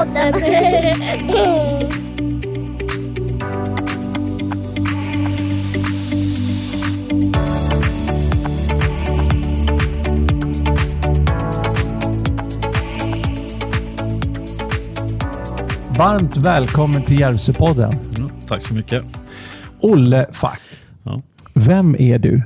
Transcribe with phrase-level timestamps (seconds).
[0.00, 1.00] Järvsöpodden.
[15.98, 17.92] Varmt välkommen till Järvsöpodden.
[18.18, 19.04] Ja, tack så mycket.
[19.80, 20.60] Olle Fack.
[21.02, 21.22] Ja.
[21.54, 22.42] Vem är du?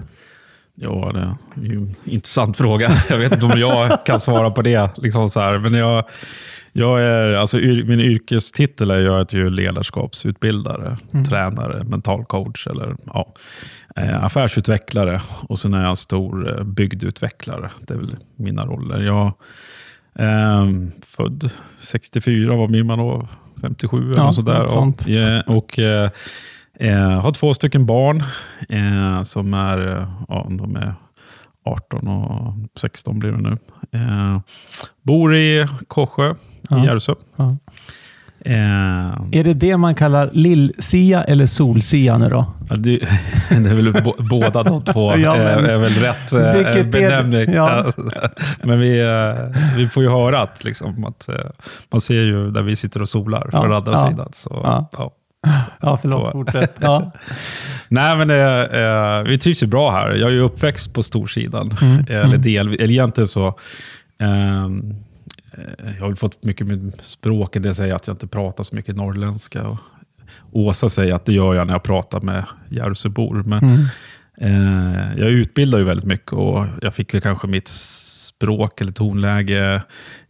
[0.75, 1.21] Ja, det
[1.67, 2.91] är ju en intressant fråga.
[3.09, 4.91] Jag vet inte om jag kan svara på det.
[4.96, 5.59] Liksom så här.
[5.59, 6.05] Men jag,
[6.77, 12.96] jag är, alltså, yr, min yrkestitel är jag är ju ledarskapsutbildare, tränare, mental coach eller
[13.15, 13.35] ja,
[13.96, 15.21] eh, affärsutvecklare.
[15.49, 17.71] Och sen är jag stor eh, bygdutvecklare.
[17.81, 19.03] Det är väl mina roller.
[19.03, 19.32] Jag
[20.15, 23.29] är född 64, vad blir man då?
[23.61, 24.67] 57 eller Ja, något sådär.
[24.67, 25.07] sånt.
[25.07, 26.11] Ja, och, eh,
[26.81, 28.23] Eh, har två stycken barn
[28.68, 30.95] eh, som är, eh, ja, de är
[31.65, 33.57] 18 och 16 blir det nu.
[33.93, 34.41] Eh,
[35.03, 36.35] bor i Korsjö
[36.70, 36.83] Ja.
[36.84, 37.15] i Järvsö.
[37.37, 37.57] Ja.
[38.47, 42.47] Eh, Är det det man kallar lill-Sia eller sol-Sia nu då?
[42.69, 42.98] ja, det,
[43.51, 46.33] det är väl bo, båda de två Ja, eh, men- är väl rätt
[46.77, 47.53] eh, benämning.
[47.55, 47.85] ja.
[48.62, 51.29] men vi, eh, vi får ju höra att, liksom, att
[51.92, 54.09] man ser ju där vi sitter och solar Ja, från andra ja.
[54.11, 54.29] sidan.
[54.33, 54.89] Så, Ja.
[54.98, 55.11] ja.
[55.81, 56.33] Ja, förlåt.
[56.33, 56.77] Fortsätt.
[56.81, 57.12] Ja.
[57.89, 60.11] Nej, men eh, vi trivs ju bra här.
[60.12, 61.77] Jag är ju uppväxt på storsidan.
[61.83, 63.47] Mm, Eller, del, eller egentligen så...
[64.19, 64.69] eh,
[65.85, 67.63] jag har väl fått mycket med språket.
[67.63, 69.69] Det säger att jag inte pratar så mycket norrländska.
[69.69, 69.79] Och
[70.53, 73.43] Åsa säger att det gör jag när jag pratar med Järvsöbor.
[73.47, 73.85] Men Mm.
[74.41, 79.83] eh, jag utbildar ju väldigt mycket och jag fick väl kanske mitt språk eller tonläge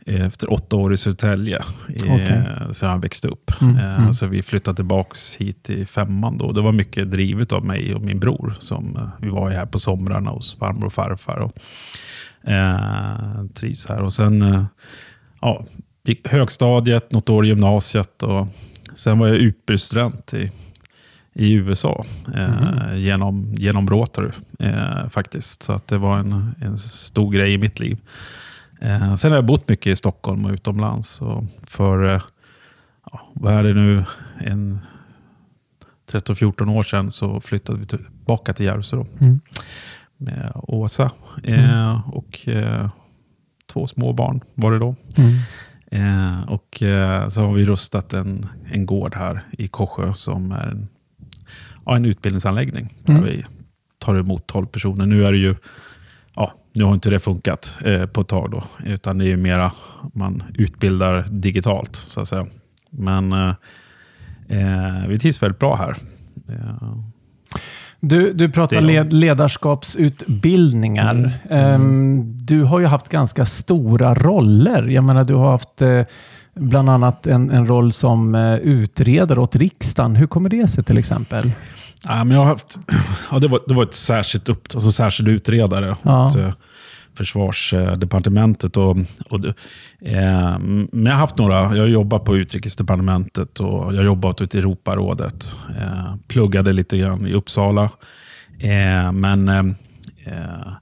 [0.07, 1.57] eh, efter åtta år i Södertälje.
[1.89, 2.45] Eh, Okej.
[2.73, 3.51] Så jag växte upp.
[3.61, 4.13] Mm, Eh, mm.
[4.13, 6.39] Så vi flyttade tillbaka hit i femman.
[6.39, 6.53] Då.
[6.53, 8.55] Det var mycket drivet av mig och min bror.
[8.61, 11.39] Som, eh, vi var ju här på somrarna hos farmor och farfar.
[11.39, 11.59] Och,
[12.51, 14.03] eh, trivs här.
[14.03, 14.65] Och sen eh,
[15.45, 15.65] ja,
[16.25, 18.23] högstadiet, något år i gymnasiet.
[18.23, 18.47] Och
[18.95, 20.51] sen var jag utbytesstudent i,
[21.33, 25.63] i USA eh, genom, genom Rotary eh, faktiskt.
[25.63, 27.99] Så att det var en, en stor grej i mitt liv.
[28.81, 31.21] Eh, sen har jag bott mycket i Stockholm och utomlands.
[31.21, 32.23] Och för, eh,
[33.13, 34.05] ja, vad är det nu,
[34.41, 34.79] en
[36.13, 39.41] 13-14 år sedan så flyttade vi tillbaka till Järvsö Mm.
[40.17, 41.11] med Åsa.
[41.45, 42.89] Eh, och eh,
[43.73, 44.95] två små barn var det då.
[45.19, 45.35] Mm.
[45.91, 50.67] Eh, och eh, så har vi rustat en, en gård här i Korsjö som är
[50.67, 50.89] en,
[51.87, 52.95] ja, en utbildningsanläggning.
[53.05, 53.25] Där Mm.
[53.25, 53.45] vi
[53.99, 55.07] tar emot 12 personer.
[55.07, 55.55] Nu är det ju,
[56.35, 58.65] ja, nu har inte det funkat eh, på ett tag då.
[58.85, 59.73] Utan det är ju mera,
[60.15, 62.47] man utbildar digitalt så att säga.
[62.91, 63.55] Men eh,
[64.49, 65.97] eh, vi trivs väldigt bra här.
[68.09, 71.41] Du, du pratar led, ledarskapsutbildningar.
[71.51, 71.75] Mm.
[71.75, 74.87] Ehm, du har ju haft ganska stora roller.
[74.89, 76.01] Jag menar, du har haft eh,
[76.55, 80.17] bland annat en, en roll som eh, utredare åt riksdagen.
[80.17, 81.53] Hur kommer det sig till exempel?
[82.05, 82.79] Ja, men jag har haft,
[83.31, 86.27] ja, det, var, det var ett särskilt upp, alltså särskild utredare Ja.
[86.29, 86.37] åt
[87.15, 88.77] försvarsdepartementet.
[88.77, 88.97] Och,
[89.31, 89.45] och,
[90.01, 95.57] eh, men jag har haft några, jag jobbar på utrikesdepartementet och jag jobbar åt Europarådet.
[95.79, 97.91] Eh, pluggade lite grann i Uppsala.
[98.59, 100.73] Eh, men eh,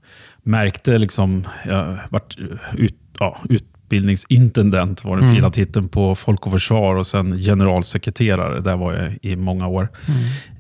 [0.43, 2.37] märkte liksom, jag vart
[2.77, 5.37] ut, ja, utbildningsintendent var den Mm.
[5.37, 8.61] fina titeln på Folk och Försvar och sen generalsekreterare.
[8.61, 9.89] Där var jag i många år.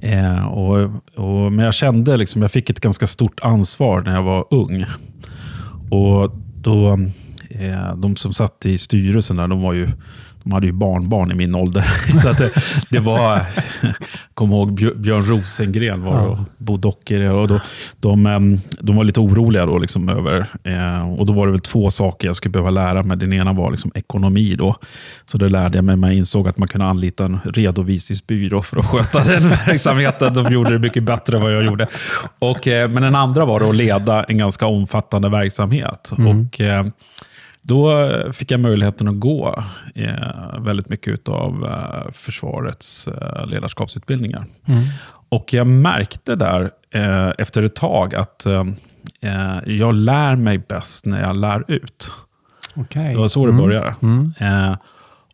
[0.01, 4.23] Eh, och, och, men jag kände liksom, jag fick ett ganska stort ansvar när jag
[4.23, 4.85] var ung.
[5.93, 6.31] Och
[6.61, 6.99] då,
[7.51, 9.89] eh, de som satt i styrelsen där, de var ju
[10.45, 11.83] de hade ju barnbarn i min ålder.
[12.23, 12.51] Så att det,
[12.91, 13.41] det var,
[14.35, 17.21] kommer ihåg Björ- Björn Rosengren var och Bo Docker.
[17.33, 17.61] Och då,
[18.01, 21.91] de, de var lite oroliga då liksom över, eh, och då var det väl två
[21.91, 23.17] saker jag skulle behöva lära mig.
[23.17, 24.55] Den ena var liksom ekonomi.
[24.59, 24.77] Då.
[25.25, 28.77] Så det lärde jag mig, men jag insåg att man kunde anlita en redovisningsbyrå för
[28.79, 30.35] att sköta den verksamheten.
[30.35, 31.87] De gjorde det mycket bättre än vad jag gjorde.
[32.39, 36.13] Och, eh, men den andra var att leda en ganska omfattande verksamhet.
[36.13, 36.87] Och, eh,
[37.63, 39.65] då fick jag möjligheten att gå
[39.95, 44.47] eh, väldigt mycket av eh, försvarets eh, ledarskapsutbildningar.
[45.29, 48.65] Och jag märkte där eh, efter ett tag att eh,
[49.21, 52.13] eh, jag lär mig bäst när jag lär ut.
[52.75, 53.13] Okej.
[53.13, 53.95] Det var så det började.
[54.03, 54.33] Mm.
[54.41, 54.77] Eh,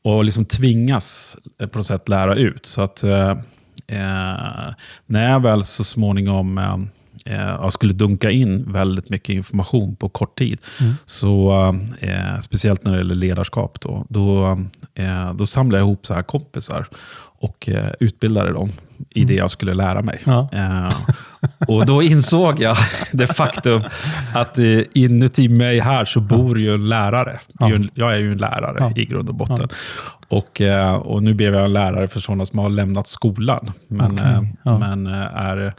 [0.03, 2.67] och liksom tvingas eh, på något sätt lära ut.
[2.67, 3.31] Så att eh,
[3.87, 4.75] eh,
[5.07, 6.89] när jag väl så småningom
[7.25, 10.59] eh, skulle dunka in väldigt mycket information på kort tid,
[11.05, 11.53] så
[12.01, 14.59] eh, speciellt när det gäller ledarskap, då, då,
[14.95, 16.87] eh, då samlade jag ihop så här kompisar
[17.41, 18.71] och eh, utbildade dem
[19.11, 20.21] i det jag skulle lära mig.
[20.27, 20.49] Ja.
[20.53, 20.95] Eh,
[21.69, 22.77] och då insåg jag
[23.13, 23.83] det faktum
[24.35, 27.39] att eh, inuti mig här så bor ju en lärare.
[27.61, 28.93] En- Jag är ju en lärare Ja.
[28.97, 29.69] i grund och botten.
[30.29, 34.13] Och, eh, och nu blev jag en lärare för sådana som har lämnat skolan, men,
[34.15, 34.79] Okej, eh, ja.
[34.79, 35.75] men eh, är,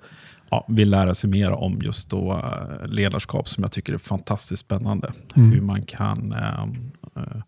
[0.52, 4.62] ja, vill lära sig mer om just då eh, ledarskap som jag tycker är fantastiskt
[4.62, 5.12] spännande.
[5.36, 5.52] Mm.
[5.52, 6.64] Hur man kan eh,
[7.16, 7.42] eh,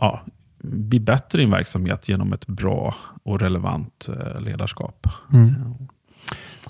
[0.00, 0.20] ja,
[0.62, 5.06] bli bättre i en verksamhet genom ett bra och relevant eh, ledarskap.
[5.32, 5.54] Mm.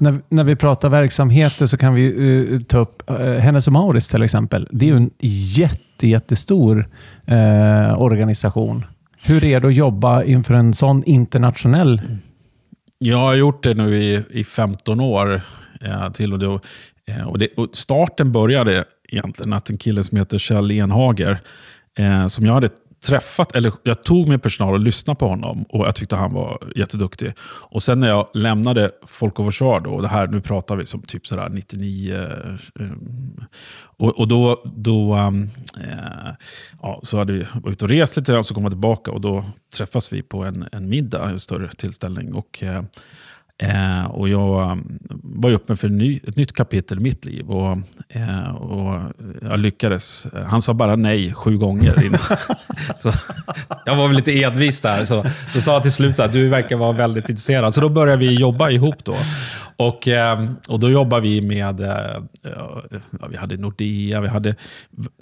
[0.00, 2.06] När, när vi pratar verksamheter så kan vi
[2.52, 4.68] eh, ta upp uh, Hennes och Mauritz till exempel.
[4.70, 6.88] Det är ju en jätte, jättestor
[7.26, 8.84] eh, organisation.
[9.22, 12.02] Hur är det att jobba inför en sån internationell...
[12.98, 15.42] Jag har gjort det nu i, i 15 år.
[15.80, 16.60] Eh, till och, då,
[17.06, 21.40] eh, och, det, och starten började egentligen att en kille som heter Kjell Enhager,
[21.98, 22.68] eh, som jag hade
[23.06, 26.72] träffat, eller jag tog med personal och lyssnade på honom och jag tyckte han var
[26.76, 27.32] jätteduktig.
[27.40, 30.86] Och sen när jag lämnade Folk och Försvar, då, och det här, nu pratar vi
[30.86, 32.22] som typ sådär 99, eh,
[32.80, 32.92] eh,
[33.98, 35.30] och, och då, då äh,
[36.82, 39.20] ja, så hade vi varit ute och rest lite och så kom jag tillbaka och
[39.20, 39.44] då
[39.76, 42.34] träffas vi på en, en middag, en större tillställning.
[42.34, 42.82] Och, äh,
[43.58, 44.78] Eh, och jag
[45.22, 47.50] var öppen för ny, ett nytt kapitel i mitt liv.
[47.50, 49.12] Och, eh, och
[49.42, 50.26] jag lyckades.
[50.46, 52.04] Han sa bara nej sju gånger.
[52.04, 52.20] Innan.
[52.98, 53.12] så,
[53.86, 55.04] jag var väl lite edvis där.
[55.04, 57.74] Så, så sa jag till slut att du verkar vara väldigt intresserad.
[57.74, 59.04] Så då började vi jobba ihop.
[59.04, 59.14] då.
[59.76, 62.82] Och, eh, och då jobbade vi med, eh, ja,
[63.30, 64.54] vi hade Nordea, vi hade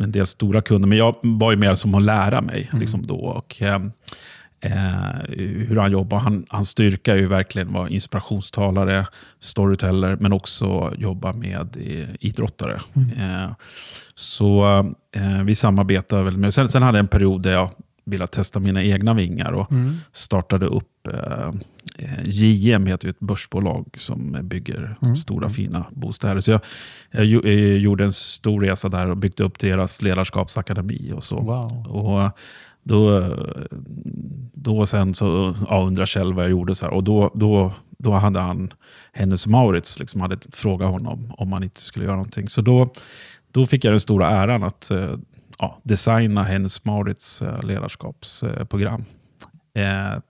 [0.00, 0.88] en del stora kunder.
[0.88, 3.16] Men jag var ju mer som att lära mig liksom då.
[3.16, 3.62] Och,
[4.64, 5.36] eh,
[5.68, 6.18] hur han jobbar.
[6.18, 9.06] Han, hans styrka är ju verkligen vara inspirationstalare,
[9.40, 12.80] storyteller, men också jobba med eh, idrottare.
[13.16, 13.52] Eh,
[14.14, 14.64] så
[15.12, 16.54] eh, vi samarbetar väl med...
[16.54, 17.70] Sen, sen hade jag en period där jag
[18.06, 19.96] ville testa mina egna vingar och Mm.
[20.12, 21.48] startade upp eh,
[21.98, 25.16] eh, JM, heter ett börsbolag som bygger Mm.
[25.16, 26.40] stora fina bostäder.
[26.40, 26.60] Så jag,
[27.10, 31.40] jag eh, gjorde en stor resa där och byggde upp deras ledarskapsakademi och så.
[31.40, 31.86] Wow.
[31.88, 32.30] Och
[32.84, 33.36] då,
[34.52, 36.74] då sen så ja, undrar Kjell vad jag gjorde.
[36.74, 38.72] Så här, och då, då, då hade han
[39.12, 42.48] Hennes Maurits liksom hade frågat honom om han inte skulle göra någonting.
[42.48, 42.92] Så då,
[43.52, 45.14] då fick jag den stora äran att eh,
[45.58, 49.04] ja, designa Hennes Maurits eh, ledarskapsprogram.
[49.74, 50.20] Eh, eh,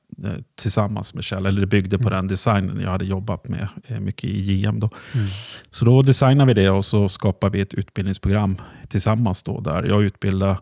[0.55, 1.47] tillsammans med Kjell.
[1.47, 3.69] Eller det byggde på den designen jag hade jobbat med
[4.01, 4.81] mycket i JM.
[4.81, 4.91] Då.
[5.15, 5.27] Mm.
[5.71, 8.57] Så då designade vi det och så skapade vi ett utbildningsprogram
[8.89, 9.43] tillsammans.
[9.43, 10.59] Då, där jag utbildade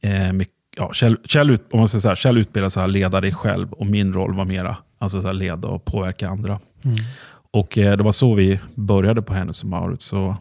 [0.00, 3.20] eh, mycket, ja, Kjell, Kjell, ut, om man ska säga, Kjell utbildade så här, leda
[3.20, 6.60] dig själv och min roll var mera alltså så här, leda och påverka andra.
[6.84, 6.96] Mm.
[7.50, 10.04] Och eh, Det var så vi började på Hennes och Mauritz.
[10.04, 10.36] Så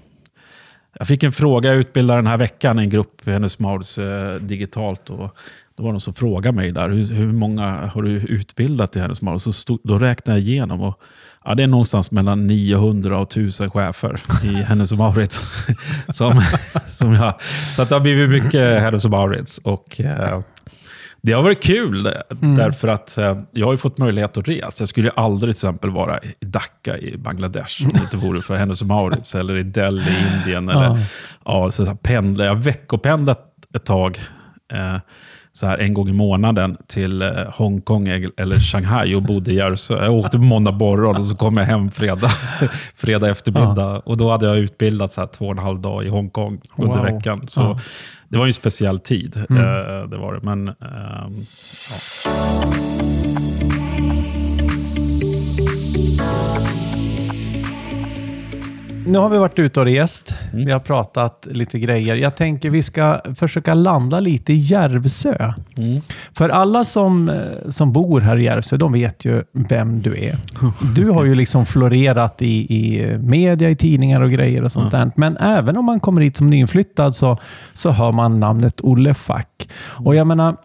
[0.94, 4.36] jag fick en fråga, jag utbildade den här veckan en grupp Hennes och Mauritz eh,
[4.36, 5.10] digitalt.
[5.10, 5.38] Och
[5.80, 9.00] då var det någon som frågade mig där, hur, hur många har du utbildat i
[9.00, 9.42] Hennes och?
[9.42, 10.82] Så stod, då räknade jag igenom.
[10.82, 11.00] Och,
[11.46, 15.42] ja, det är någonstans mellan 900 och 1000 chefer i Hennes och Mauritz.
[16.10, 16.42] som,
[16.88, 17.34] som jag,
[17.76, 19.58] så att det har blivit mycket Hennes och Mauritz.
[19.58, 20.40] Och, eh,
[21.22, 22.08] det har varit kul
[22.42, 22.56] Mm.
[22.56, 24.68] därför att eh, jag har ju fått möjlighet att resa.
[24.80, 28.42] Jag skulle ju aldrig till exempel vara i Dhaka i Bangladesh om det inte vore
[28.42, 30.70] för Hennes och Mauritz eller i Delhi i Indien.
[30.70, 30.98] Eller, Ja.
[31.46, 31.72] ja.
[31.72, 32.44] så så pendla.
[32.46, 33.46] Jag har veckopendlat
[33.76, 34.20] ett tag.
[34.74, 34.98] Eh,
[35.60, 40.04] så här en gång i månaden till eh, Hongkong eller Shanghai och bodde i Järvsö.
[40.04, 42.30] Jag åkte på måndag morgon och så kom jag hem fredag,
[42.96, 44.00] fredag eftermiddag.
[44.06, 46.96] Och då hade jag utbildat så här två och en halv dag i Hongkong under
[46.96, 47.06] Wow.
[47.06, 47.48] veckan.
[47.50, 47.80] Så Ja.
[48.30, 49.46] Det var ju en speciell tid.
[49.50, 49.64] Mm.
[49.64, 50.40] Eh, det var det.
[50.44, 50.76] Men, ehm,
[52.26, 53.39] ja.
[59.10, 60.36] Nu har vi varit ute och rest.
[60.54, 60.66] Mm.
[60.66, 62.16] Vi har pratat lite grejer.
[62.16, 65.54] Jag tänker vi ska försöka landa lite i Järvsö.
[65.78, 66.02] Mm.
[66.34, 70.38] För alla som, eh, som bor här i Järvsö, de vet ju vem du är.
[70.96, 75.12] Du har ju liksom florerat i, i media, i tidningar och grejer och sånt där.
[75.16, 77.38] Men även om man kommer hit som nyinflyttad så,
[77.74, 79.70] så hör man namnet Olle Fack.
[79.82, 80.56] Och jag menar,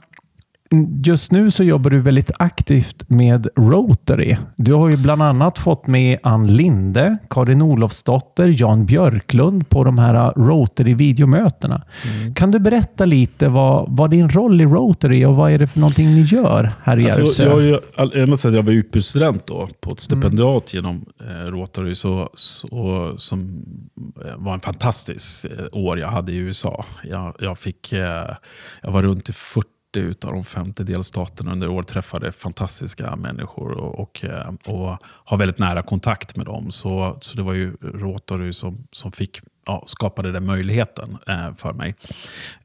[1.04, 4.36] Just nu så jobbar du väldigt aktivt med Rotary.
[4.56, 9.98] Du har ju bland annat fått med Ann Linde, Karin Olofsdotter, Jan Björklund på de
[9.98, 11.82] här Rotary-videomötena.
[12.34, 15.66] Kan du berätta lite vad, vad din roll i Rotary är och vad är det
[15.66, 17.80] för någonting ni gör här i Alltså, Järvsö?
[17.96, 19.46] jag, ända sedan jag var utbytesstudent
[19.80, 23.64] på ett stipendiat genom eh, Rotary, så, så, som
[24.24, 26.84] eh, var en fantastisk eh, år jag hade i USA.
[27.04, 28.36] Jag, jag, fick, eh,
[28.82, 29.68] jag var runt i 40
[30.00, 35.58] utav de 50 delstaterna under år, träffade fantastiska människor och, och, eh, och har väldigt
[35.58, 36.70] nära kontakt med dem.
[36.70, 41.72] Så, så det var ju Rotary som, som fick, ja, skapade den möjligheten eh, för
[41.72, 41.94] mig.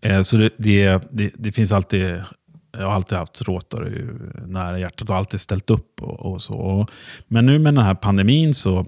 [0.01, 2.24] Eh, så det, det, det, det finns alltid
[2.71, 4.05] jag har alltid haft Rotary
[4.48, 6.01] nära hjärtat och alltid ställt upp.
[6.01, 6.53] och, och så.
[6.53, 6.89] Och,
[7.27, 8.86] men nu med den här pandemin så,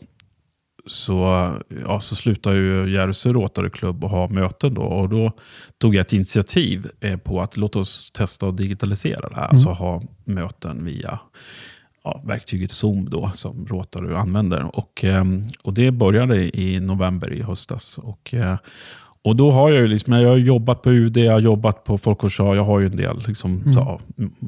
[0.85, 1.51] så,
[1.85, 4.73] ja, så slutade ju Järvsö Rotary Club att ha möten.
[4.73, 5.31] Då, och då
[5.77, 9.43] tog jag ett initiativ eh, på att låt oss testa att digitalisera det här.
[9.43, 9.51] Mm.
[9.51, 11.19] Alltså ha möten via
[12.03, 14.75] ja, verktyget Zoom då, som Rotary använder.
[14.75, 15.23] Och, eh,
[15.63, 17.97] och det började i november i höstas.
[17.97, 18.57] Och, eh,
[19.23, 21.97] och då har jag ju liksom, jag har jobbat på UD, jag har jobbat på
[21.97, 23.73] Folkårsdag, jag har ju en del, liksom, mm.
[23.73, 24.01] så,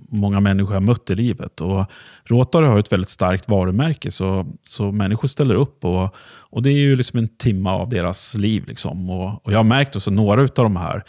[0.09, 1.61] många människor jag mött i livet.
[1.61, 1.85] Och
[2.23, 5.85] Rotary har ett väldigt starkt varumärke, så, så människor ställer upp.
[5.85, 6.15] Och,
[6.49, 8.63] och det är ju liksom en timme av deras liv.
[8.67, 9.09] Liksom.
[9.09, 11.03] Och, och jag har märkt att några av de här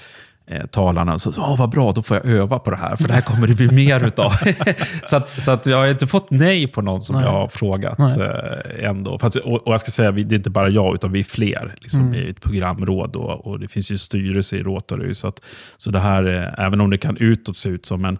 [0.46, 1.18] eh, talarna.
[1.18, 3.46] Så, Åh, vad bra, då får jag öva på det här, för det här kommer
[3.46, 4.32] det bli mer utav.
[5.06, 7.24] så att, så att jag har inte fått nej på någon som nej.
[7.24, 9.18] jag har frågat eh, ändå.
[9.22, 11.74] Att, och, och, jag ska säga, det är inte bara jag, utan vi är fler
[11.80, 12.14] liksom, mm.
[12.14, 13.16] i ett programråd.
[13.16, 15.14] Och, och, det finns ju styrelse i Rotary.
[15.14, 15.40] Så, att,
[15.76, 18.18] så det här, eh, även om det kan utåt se ut som en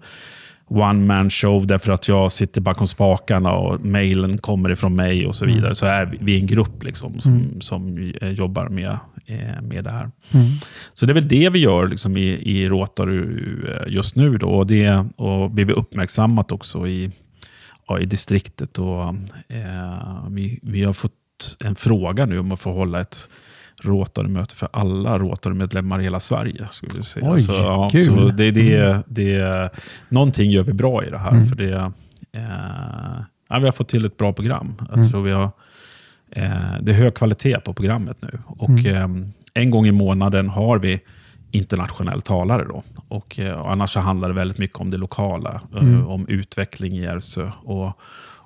[0.68, 5.34] one man show därför att jag sitter bakom spakarna och mejlen kommer ifrån mig och
[5.34, 5.64] så vidare.
[5.64, 5.74] Mm.
[5.74, 7.60] Så är vi en grupp liksom, som, mm.
[7.60, 8.98] som jobbar med, eh,
[9.62, 10.10] med det här.
[10.30, 10.46] Mm.
[10.94, 13.18] Så det är väl det vi gör liksom, i, i Rotary
[13.68, 14.38] eh, just nu.
[14.38, 17.10] Då, och det och blir uppmärksammat också i,
[17.88, 18.78] ja, i distriktet.
[18.78, 19.08] Och,
[19.48, 21.12] eh, vi, vi har fått
[21.64, 23.28] en fråga nu om att få hålla ett
[23.82, 26.66] Rotary-möte för alla Rotary-medlemmar i hela Sverige.
[26.70, 27.32] Skulle jag säga.
[27.32, 28.04] Oj, så, ja, kul.
[28.04, 29.02] Så det, det, mm.
[29.06, 29.70] det,
[30.08, 31.30] någonting gör vi bra i det här.
[31.30, 31.46] Mm.
[31.46, 31.92] För det,
[32.32, 34.74] eh, ja, vi har fått till ett bra program.
[34.78, 35.10] Jag mm.
[35.10, 35.50] tror vi har, eh,
[36.80, 38.38] det är hög kvalitet på programmet nu.
[38.46, 39.22] Och, mm.
[39.22, 41.00] eh, en gång i månaden har vi
[41.50, 42.64] internationell talare.
[42.64, 42.82] Då.
[43.08, 46.06] Och, eh, och annars så handlar det väldigt mycket om det lokala, eh, mm.
[46.06, 47.50] om utveckling i Järvsö.
[47.62, 48.00] Och,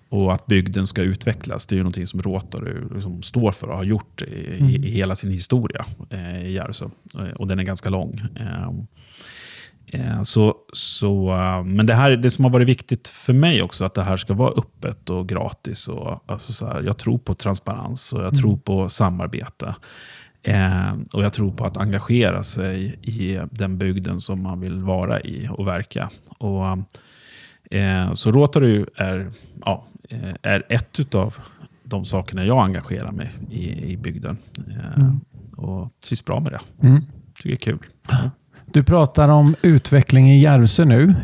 [0.09, 3.76] och att bygden ska utvecklas, det är ju någonting som Rotary liksom står för och
[3.76, 4.85] har gjort i, mm.
[4.85, 6.85] i hela sin historia eh, i Järvsö.
[7.14, 8.21] Eh, och den är ganska lång.
[8.37, 8.73] Eh, eh,
[10.23, 13.95] så, så, eh, men det, här, det som har varit viktigt för mig också, att
[13.95, 15.88] det här ska vara öppet och gratis.
[15.88, 18.40] Och, alltså så här, jag tror på transparens och jag mm.
[18.40, 19.75] tror på samarbete.
[20.42, 25.21] Eh, och jag tror på att engagera sig i den bygden som man vill vara
[25.21, 26.11] i och verka.
[26.38, 26.66] Och,
[27.76, 29.33] eh, så Rotary är
[29.64, 31.37] ja, Eh, är ett av
[31.83, 34.38] de sakerna jag engagerar mig i, i bygden.
[34.68, 35.21] Eh, mm.
[35.57, 36.88] Och trivs bra med det.
[36.88, 37.02] Mm.
[37.35, 37.78] Tycker det är kul.
[38.12, 38.30] Mm.
[38.72, 41.14] Du pratar om utveckling i Järvsö nu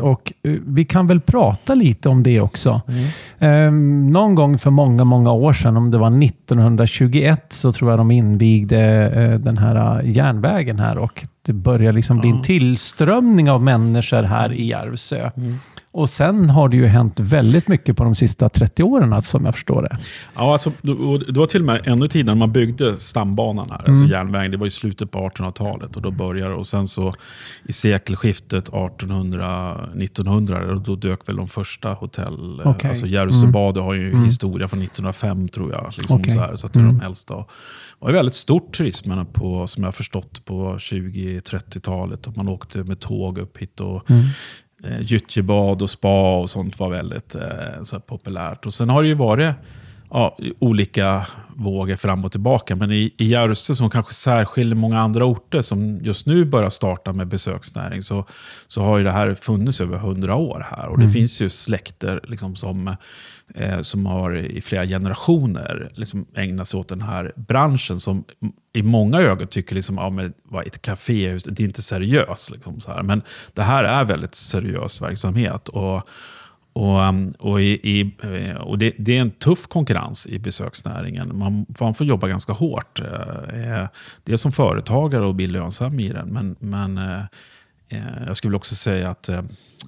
[0.00, 2.82] och eh, vi kan väl prata lite om det också.
[2.88, 3.04] Mm.
[3.38, 8.00] Ehm, någon gång för många, många år sedan, om det var 1921, så tror jag
[8.00, 14.22] de invigde den här järnvägen här och det börjar liksom bli en tillströmning av människor
[14.22, 15.30] här i Järvsö.
[15.36, 15.52] Mm.
[15.94, 19.54] Och sen har det ju hänt väldigt mycket på de sista 30 åren, som jag
[19.54, 19.98] förstår det.
[20.34, 20.72] Ja, alltså,
[21.26, 24.02] det var till och med ännu tidigare när man byggde stambanan här, alltså mm.
[24.02, 24.50] alltså järnvägen.
[24.50, 27.12] Det var i slutet på 1800-talet och då började Och sen så
[27.64, 32.60] i sekelskiftet 1800-1900, då dök väl de första hotell...
[32.64, 32.88] Okay.
[32.88, 33.86] Alltså Järvsöbadet mm.
[33.86, 34.24] har ju mm.
[34.24, 35.92] historia från 1905 tror jag.
[35.96, 36.34] Liksom, okay.
[36.34, 37.06] så, här, så att det är de mm.
[37.06, 37.44] äldsta.
[38.06, 42.36] Det var väldigt stort turismen på, som jag förstått, på 20-30-talet.
[42.36, 44.24] Man åkte med tåg upp hit och mm
[44.84, 48.66] eh, gyttjebad och spa och sånt var väldigt eh, så populärt.
[48.66, 49.54] Och sen har det ju varit
[50.14, 52.76] ja, olika vågor fram och tillbaka.
[52.76, 57.12] Men i, i Järvsö, som kanske särskiljer många andra orter som just nu börjar starta
[57.12, 58.24] med besöksnäring, så,
[58.68, 60.88] så har ju det här funnits över hundra år här.
[60.88, 61.12] Och det mm.
[61.12, 62.96] finns ju släkter liksom, som
[63.54, 68.24] eh, som har i flera generationer liksom ägnat sig åt den här branschen som
[68.72, 72.50] i många ögon tycker liksom, ja, men, vad ett kaféhus, det är inte seriöst.
[72.50, 73.02] Liksom, så här.
[73.02, 75.68] Men det här är väldigt seriös verksamhet.
[75.68, 76.08] Och,
[76.74, 81.38] och, um, och, i, i, eh, och det, det, är en tuff konkurrens i besöksnäringen.
[81.38, 83.00] Man, man får jobba ganska hårt.
[83.00, 83.88] Eh, eh
[84.24, 86.28] Dels som företagare och bli lönsam i den.
[86.28, 87.22] Men, men eh,
[87.94, 89.30] eh, jag skulle också säga att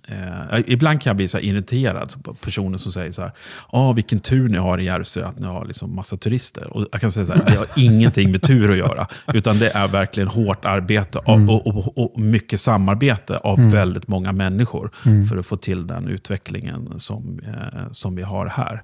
[0.09, 3.33] Eh, ibland kan jag bli så irriterad på personer som säger så här,
[3.69, 6.77] oh, vilken tur ni har i Järvsö att ni har liksom massa turister.
[6.77, 9.77] Och jag kan säga så här, det har ingenting med tur att göra, utan det
[9.77, 11.51] är verkligen hårt arbete och, mm.
[11.51, 13.71] och, och, och mycket samarbete av mm.
[13.71, 15.25] väldigt många människor mm.
[15.25, 18.83] för att få till den utvecklingen som, eh, som vi har här.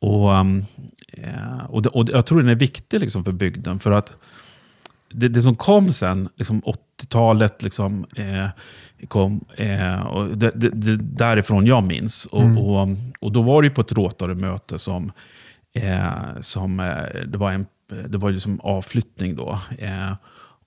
[0.00, 4.12] Och, eh, och, det, och jag tror den är viktig liksom för bygden, för att
[5.10, 8.48] det, det som kom sen, liksom 80-talet, liksom, eh,
[9.08, 9.44] kom.
[9.56, 12.26] Eh, och det, det, det, därifrån jag minns.
[12.26, 12.58] Och, mm.
[12.58, 12.88] och,
[13.20, 15.12] och, då var det på ett Rotary-möte som,
[15.72, 17.66] eh, som eh, det var en
[18.08, 19.60] det var liksom avflyttning då.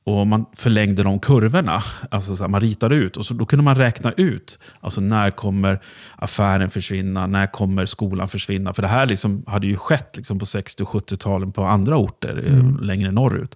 [0.10, 1.84] Och man förlängde de kurvorna.
[2.12, 4.60] Alltså så här, man ritade ut och så, då kunde man räkna ut.
[4.82, 5.82] Alltså när kommer
[6.16, 7.28] affären försvinna?
[7.28, 8.74] När kommer skolan försvinna?
[8.74, 12.44] För det här liksom hade ju skett liksom på 60 och 70-talen på andra orter
[12.46, 12.78] eh, mm.
[12.78, 13.56] längre norrut.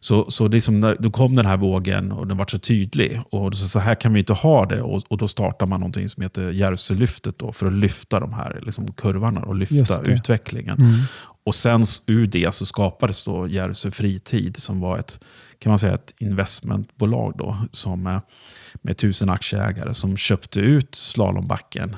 [0.00, 3.20] Så, så liksom, då kom den här vågen och den var så tydlig.
[3.30, 4.82] Och så, så här kan vi inte ha det.
[4.82, 8.92] Och, och då startar man någonting som heter Järvsölyftet för att lyfta de här liksom,
[8.92, 10.78] kurvorna och lyfta utvecklingen.
[10.78, 10.94] Mm.
[11.44, 15.20] Och sen ur det så skapades då Järvsö Fritid som var ett,
[15.58, 18.20] kan man säga, ett investmentbolag då, som, eh,
[18.82, 21.96] med tusen aktieägare som köpte ut slalombacken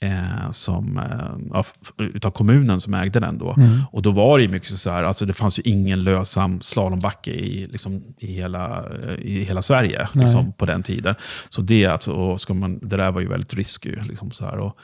[0.00, 1.62] eh, som, eh,
[1.98, 3.38] utav kommunen som ägde den.
[3.38, 3.54] Då.
[3.56, 3.80] Mm.
[3.92, 7.66] Och då var det mycket så här, alltså det fanns ju ingen lönsam slalombacke i,
[7.66, 8.84] liksom, i, hela,
[9.18, 11.14] i hela Sverige liksom, på den tiden.
[11.48, 13.96] Så det, alltså, ska man, det där var ju väldigt risky.
[14.08, 14.78] Liksom, så här, och,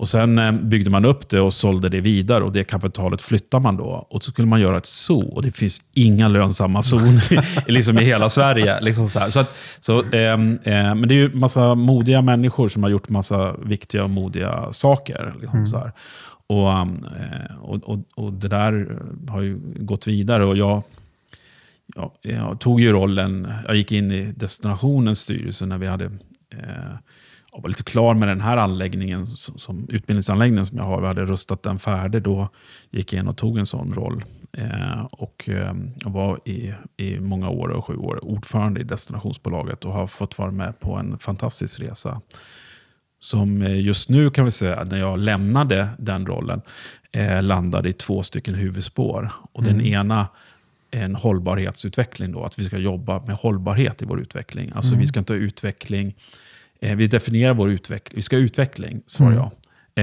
[0.00, 3.60] och Sen eh, byggde man upp det och sålde det vidare och det kapitalet flyttar
[3.60, 4.06] man då.
[4.10, 7.20] Och så skulle man göra ett zoo och det finns inga lönsamma zon
[7.66, 8.80] liksom i hela Sverige.
[8.80, 10.36] Liksom så så, att, så eh, eh,
[10.94, 15.34] men det är ju massa modiga människor som har gjort massa viktiga och modiga saker.
[15.40, 15.66] Liksom mm.
[15.66, 15.92] så här.
[16.46, 20.44] Och, eh, och, och, och, det där har ju gått vidare.
[20.44, 20.82] och jag
[21.96, 26.10] ja, jag tog ju rollen, jag gick in i destinationens styrelse när vi hade
[27.52, 31.00] jag var lite klar med den här anläggningen, som, som utbildningsanläggningen som jag har.
[31.00, 32.22] Vi hade rustat den färdig.
[32.22, 32.48] Då
[32.90, 34.24] gick in och tog en sån roll.
[34.52, 39.84] Eh, och eh, jag var i, i många år, och sju år, ordförande i destinationsbolaget
[39.84, 42.20] och har fått vara med på en fantastisk resa.
[43.20, 46.62] Som eh, just nu kan vi säga, när jag lämnade den rollen,
[47.12, 49.32] eh, landade i två stycken huvudspår.
[49.52, 49.78] Och mm.
[49.78, 50.28] Den ena
[50.90, 52.32] en hållbarhetsutveckling.
[52.32, 54.72] Då, att vi ska jobba med hållbarhet i vår utveckling.
[54.74, 55.00] Alltså mm.
[55.00, 56.14] Vi ska inte ha utveckling
[56.80, 58.16] Eh, vi definierar vår utveckling.
[58.16, 59.44] Vi ska ha utveckling, svarar mm.
[59.44, 59.50] jag.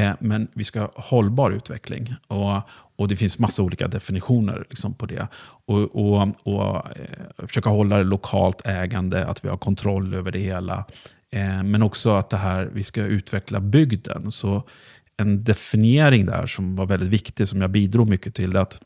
[0.02, 2.16] Eh, men vi ska ha hållbar utveckling.
[2.28, 2.62] Och,
[2.96, 5.28] och Det finns massa olika definitioner liksom på det.
[5.66, 10.40] Och, och, och eh, Försöka hålla det lokalt ägande, att vi har kontroll över det
[10.40, 10.86] hela.
[11.32, 14.32] Eh, men också att det här, vi ska utveckla bygden.
[14.32, 14.64] Så
[15.18, 18.82] en definiering där som var väldigt viktig, som jag bidrog mycket till, att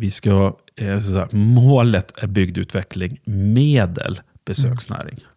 [0.00, 5.14] vi ska, eh, så här, målet är bygdutveckling, medel besöksnäring.
[5.14, 5.30] Mm.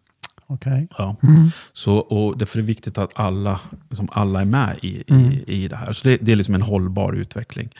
[0.46, 0.86] Okay.
[0.98, 1.16] Ja.
[1.22, 1.50] Mm.
[1.72, 5.32] Så, och därför är det viktigt att alla, liksom alla är med i, mm.
[5.32, 5.92] i, i det här.
[5.92, 7.74] Så det, det, är liksom en hållbar utveckling.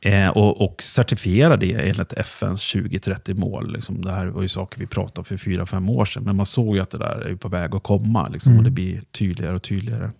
[0.00, 3.72] Eh, och, och certifiera det enligt FNs 2030-mål.
[3.72, 6.22] Liksom, det här var ju saker vi pratade om för fyra, fem år sedan.
[6.22, 8.28] Men man såg ju att det där är på väg att komma.
[8.28, 8.58] Liksom, mm.
[8.58, 10.10] Och det blir tydligare och tydligare.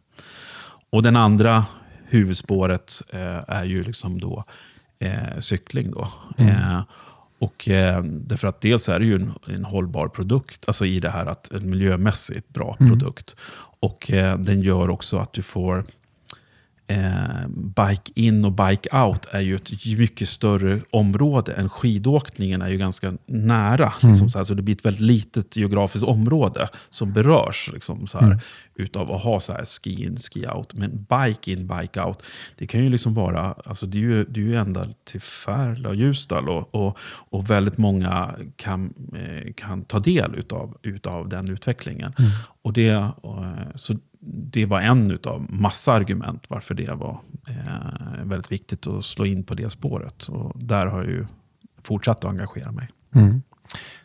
[0.91, 1.65] Och den andra
[2.05, 4.45] huvudspåret eh, är ju liksom då
[4.99, 5.91] eh, cykling.
[5.91, 6.09] Då.
[6.39, 6.57] Mm.
[6.57, 6.83] Eh,
[7.39, 11.11] och, eh, därför att dels är det ju en, en, hållbar produkt, alltså i det
[11.11, 12.91] här att en miljömässigt bra mm.
[12.91, 13.37] produkt.
[13.81, 15.85] Och eh, den gör också att du får
[16.89, 22.69] eh, bike in och bike out är ju ett mycket större område än skidåkningen är
[22.69, 23.93] ju ganska nära.
[24.03, 24.11] Mm.
[24.11, 28.19] Liksom så, här, så det blir ett väldigt litet geografiskt område som berörs liksom så
[28.19, 28.39] här, mm.
[28.75, 30.75] utav att ha så här ski in, ski out.
[30.75, 32.23] Men bike in, bike out,
[32.59, 35.89] det kan ju liksom vara, alltså det är ju, det är ju ända till Färla
[35.89, 36.99] och Ljusdal och, och,
[37.31, 42.13] och väldigt många kan, eh, kan ta del utav, utav den utvecklingen.
[42.19, 42.31] Mm.
[42.63, 43.97] Och det, och, så
[44.31, 49.45] det var en av massa argument varför det var eh, väldigt viktigt att slå in
[49.45, 50.29] på det spåret.
[50.29, 51.27] Och där har jag ju
[51.83, 52.89] fortsatt att engagera mig.
[53.15, 53.43] Mm.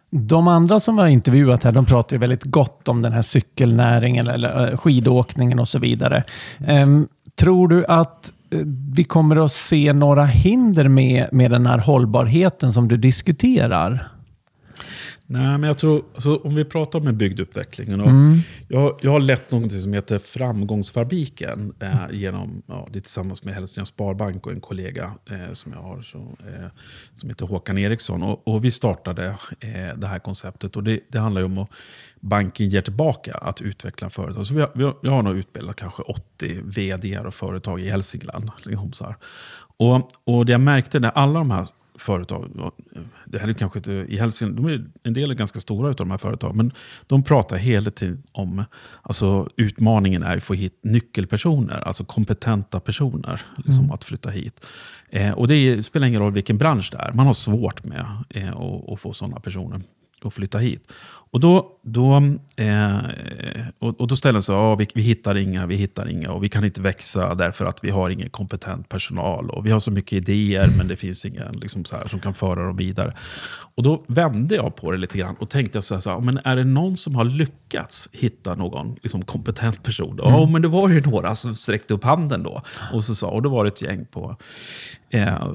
[0.10, 3.22] De andra som vi har intervjuat här, de pratar ju väldigt gott om den här
[3.22, 6.24] cykelnäringen eller eh, skidåkningen och så vidare.
[6.68, 8.60] Um, tror du att eh,
[8.94, 14.10] vi kommer att se några hinder med, med den här hållbarheten som du diskuterar?
[15.26, 17.92] Nej, men jag tror, alltså, om vi pratar om en bygduppveckling.
[17.94, 18.40] mm.
[18.68, 21.74] jag, jag har lett något som heter Framgångsfabriken.
[21.80, 25.80] Eh, genom, ja, det är tillsammans med Hälsinglands Sparbank och en kollega eh, som jag
[25.80, 26.68] har så, eh,
[27.16, 28.24] som heter Håkan Eriksson.
[28.24, 29.28] Och, och vi startade
[29.60, 30.76] eh, det här konceptet.
[30.76, 31.70] och Det, det handlar ju om att
[32.20, 34.48] banken ger tillbaka att utveckla företag.
[34.48, 37.90] Så vi har, vi har, vi har nog utbildat kanske 80 vd och företag i
[37.90, 38.52] Hälsingland.
[38.66, 39.16] Liksom så här.
[39.78, 42.72] Och, och det jag märkte när alla de här företag.
[43.26, 45.96] Det här är kanske inte i Hälsingland, de är, en del är ganska stora av
[45.96, 46.72] de här företagen, men
[47.08, 48.64] de pratar hela tiden om,
[49.02, 53.92] alltså utmaningen är att få hit nyckelpersoner, alltså kompetenta personer, liksom, mm.
[53.92, 54.66] att flytta hit.
[55.10, 58.58] Eh, och det spelar ingen roll vilken bransch det är, man har svårt med eh,
[58.58, 59.82] att, att få sådana personer
[60.26, 60.92] att flytta hit.
[61.34, 62.16] Och då, då,
[62.56, 62.98] eh,
[63.80, 66.50] och, och, då ställer sig ja, vi, vi hittar inga, vi hittar inga och vi
[66.50, 69.50] kan inte växa därför att vi har ingen kompetent personal.
[69.50, 72.34] Och vi har så mycket idéer men det finns ingen liksom, så här, som kan
[72.34, 73.14] föra dem vidare.
[73.76, 76.40] Och då vände jag på det lite grann och tänkte så här, så här men
[76.44, 80.20] är det någon som har lyckats hitta någon liksom, kompetent person?
[80.20, 80.34] Mm.
[80.34, 82.62] Ja, men det var ju några som sträckte upp handen då.
[82.94, 84.38] Och, så sa, och då var det ett gäng på
[85.10, 85.48] eh,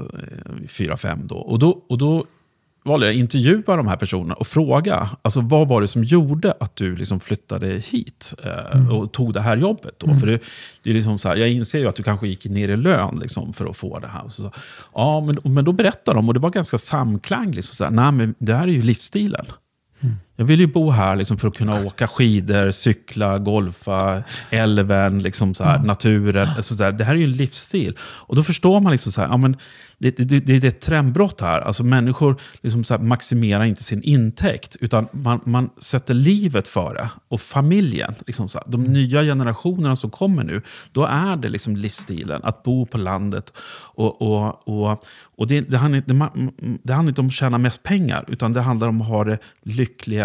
[0.69, 1.37] fyra, fem då.
[1.37, 2.25] Och då, och då
[2.89, 6.55] valde jag att intervjua de här personerna och fråga, alltså, vad var det som gjorde
[6.61, 8.91] att du liksom flyttade hit eh, mm.
[8.91, 9.95] och tog det här jobbet?
[9.99, 10.07] Då?
[10.07, 10.19] Mm.
[10.19, 10.41] För det,
[10.83, 13.19] det är liksom så här, jag inser ju att du kanske gick ner i lön
[13.23, 14.29] liksom, för att få det här.
[14.29, 14.53] Så,
[14.95, 18.13] ja, men, men då berättade de, och det var ganska samklang, liksom, så här, nej,
[18.13, 19.47] men det här är ju livsstilen.
[20.01, 20.17] Mm.
[20.41, 25.55] Jag vill ju bo här liksom för att kunna åka skidor, cykla, golfa, älven, liksom
[25.55, 26.49] så här, naturen.
[26.57, 26.93] Alltså så här.
[26.93, 27.97] Det här är ju en livsstil.
[28.01, 29.57] Och då förstår man liksom så här, ja, men
[29.99, 31.61] det, det, det, är ett trendbrott här.
[31.61, 37.11] Alltså människor liksom så maximerar inte sin intäkt, utan man, man sätter livet före.
[37.29, 41.77] Och familjen, liksom så här, de nya generationerna som kommer nu, då är det liksom
[41.77, 42.41] livsstilen.
[42.45, 43.53] Att bo på landet.
[43.95, 45.05] Och, och, och,
[45.37, 46.31] och det, det, handlar, det,
[46.83, 49.39] det handlar inte om att tjäna mest pengar, utan det handlar om att ha det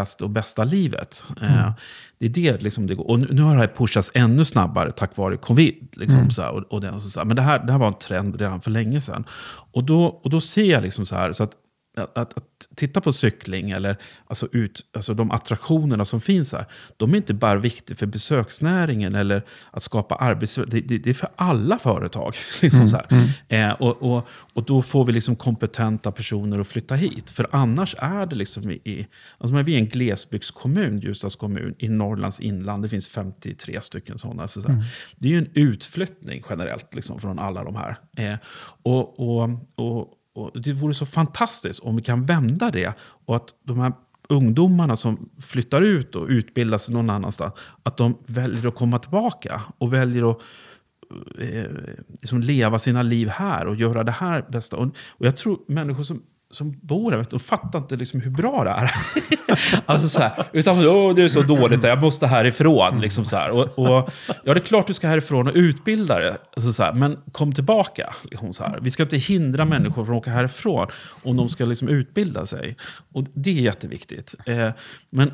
[0.03, 1.23] lyckligaste och bästa livet.
[1.41, 1.53] Mm.
[1.53, 1.71] Eh,
[2.19, 3.09] det är det liksom det går.
[3.09, 5.87] Och nu har det här pushats ännu snabbare tack vare covid.
[5.95, 6.29] Liksom, mm.
[6.29, 7.25] så här, och, och och så här.
[7.25, 9.25] Men det här, det här var en trend redan för länge sedan.
[9.73, 11.51] Och då, och då ser jag liksom så här, så att
[11.97, 12.43] att, att, att,
[12.75, 16.65] titta på cykling, eller alltså ut, alltså de attraktionerna som finns här,
[16.97, 20.71] de är inte bara viktiga för besöksnäringen eller att skapa arbetsrätt.
[20.71, 22.35] Det, det, det, är för alla företag.
[22.61, 23.69] Liksom mm, så mm.
[23.69, 27.29] eh, och, och, och då får vi liksom kompetenta personer att flytta hit.
[27.29, 29.07] För annars är det liksom i...
[29.37, 32.83] Alltså vi är en glesbygdskommun, Ljusdals kommun, i Norrlands inland.
[32.83, 34.47] Det finns 53 stycken sådana.
[34.47, 34.83] Så, så mm.
[35.15, 37.97] Det är ju en utflyttning generellt liksom, från alla de här.
[38.17, 38.37] Eh,
[38.83, 43.47] och, och, och och det vore så fantastiskt om vi kan vända det och att
[43.63, 43.93] de här
[44.29, 49.61] ungdomarna som flyttar ut och utbildar sig någon annanstans, att de väljer att komma tillbaka
[49.77, 50.41] och väljer att
[51.39, 51.71] eh,
[52.21, 54.77] liksom leva sina liv här och göra det här bästa.
[54.77, 56.21] Och, och jag tror människor som
[56.53, 58.91] som bor där, de fattar inte liksom hur bra det är.
[59.85, 63.01] alltså så här, utan oh, det är så dåligt, jag måste härifrån.
[63.01, 63.51] Liksom så här.
[63.51, 64.09] Och, och,
[64.43, 67.51] ja, det är klart du ska härifrån och utbilda dig, alltså så här, men kom
[67.51, 68.13] tillbaka.
[68.23, 68.79] Liksom så här.
[68.81, 70.87] Vi ska inte hindra människor från att åka härifrån
[71.23, 72.77] om de ska liksom utbilda sig.
[73.13, 74.35] Och det är jätteviktigt.
[74.45, 74.69] Eh,
[75.09, 75.31] men,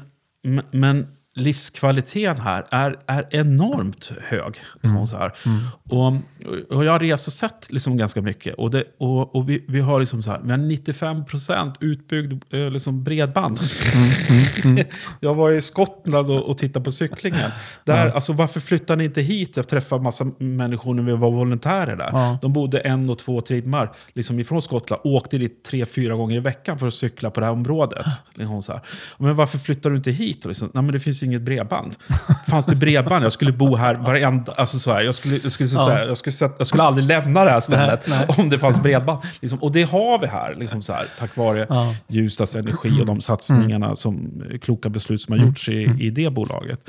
[0.71, 1.07] men
[1.39, 4.53] livskvaliteten här är, är enormt hög.
[4.83, 5.07] Mm.
[5.07, 5.31] Så här.
[5.45, 5.65] Mm.
[5.89, 8.55] Och, och jag har rest och sett liksom ganska mycket.
[8.55, 12.69] Och, det, och, och vi, vi har liksom så här, vi har 95% utbyggd eh,
[12.71, 13.59] liksom bredband.
[13.95, 14.09] Mm.
[14.29, 14.87] mm, mm.
[15.19, 17.51] jag var i Skottland och, och tittade på cyklingen.
[17.83, 19.57] Där, alltså, varför flyttar ni inte hit?
[19.57, 22.37] Jag träffade massa människor när vi var volontärer där.
[22.41, 25.01] De bodde en och två timmar liksom ifrån Skottland.
[25.03, 28.05] Åkte dit tre, fyra gånger i veckan för att cykla på det här området.
[28.33, 28.81] Liksom så här.
[29.17, 30.45] Men varför flyttar du inte hit?
[30.45, 31.95] Liksom, Nej, men det finns inget bredband.
[32.47, 34.51] Fanns det bredband, jag skulle bo här varenda...
[34.51, 37.45] Alltså så här, jag, skulle, jag, skulle, så här, jag, skulle, jag skulle aldrig lämna
[37.45, 38.35] det här stället nej, nej.
[38.37, 39.21] om det fanns bredband.
[39.39, 41.95] Liksom, och det har vi här, liksom så här tack vare ja.
[42.07, 43.95] Ljusdals Energi och de satsningarna, mm.
[43.95, 46.01] som, kloka beslut som har gjorts i, mm.
[46.01, 46.79] i det bolaget.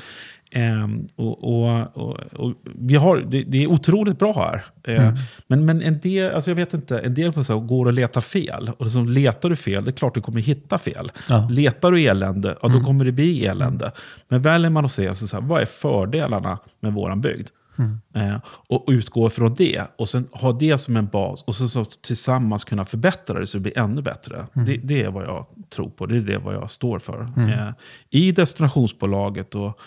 [0.55, 4.65] Um, och, och, och, och, vi har, det, det, är otroligt bra här.
[4.93, 5.15] Uh, mm.
[5.47, 8.21] Men, men en del, alltså jag vet inte, en del på så går och letar
[8.21, 8.71] fel.
[8.77, 11.11] Och liksom, letar du fel, det är klart du kommer hitta fel.
[11.29, 11.47] Ja.
[11.51, 12.83] Letar du elände, ja, då mm.
[12.83, 13.91] kommer det bli elände.
[14.27, 17.47] Men väljer man att se, alltså, så här, vad är fördelarna med våran bygd?
[17.77, 18.31] Mm.
[18.31, 19.83] Uh, och utgå från det.
[19.97, 21.43] Och sen ha det som en bas.
[21.43, 24.45] Och sen så tillsammans kunna förbättra det så det blir ännu bättre.
[24.55, 24.67] Mm.
[24.67, 26.05] Det, det, är vad jag tror på.
[26.05, 27.21] Det är det vad jag står för.
[27.37, 27.71] Uh,
[28.09, 29.79] I destinationsbolaget och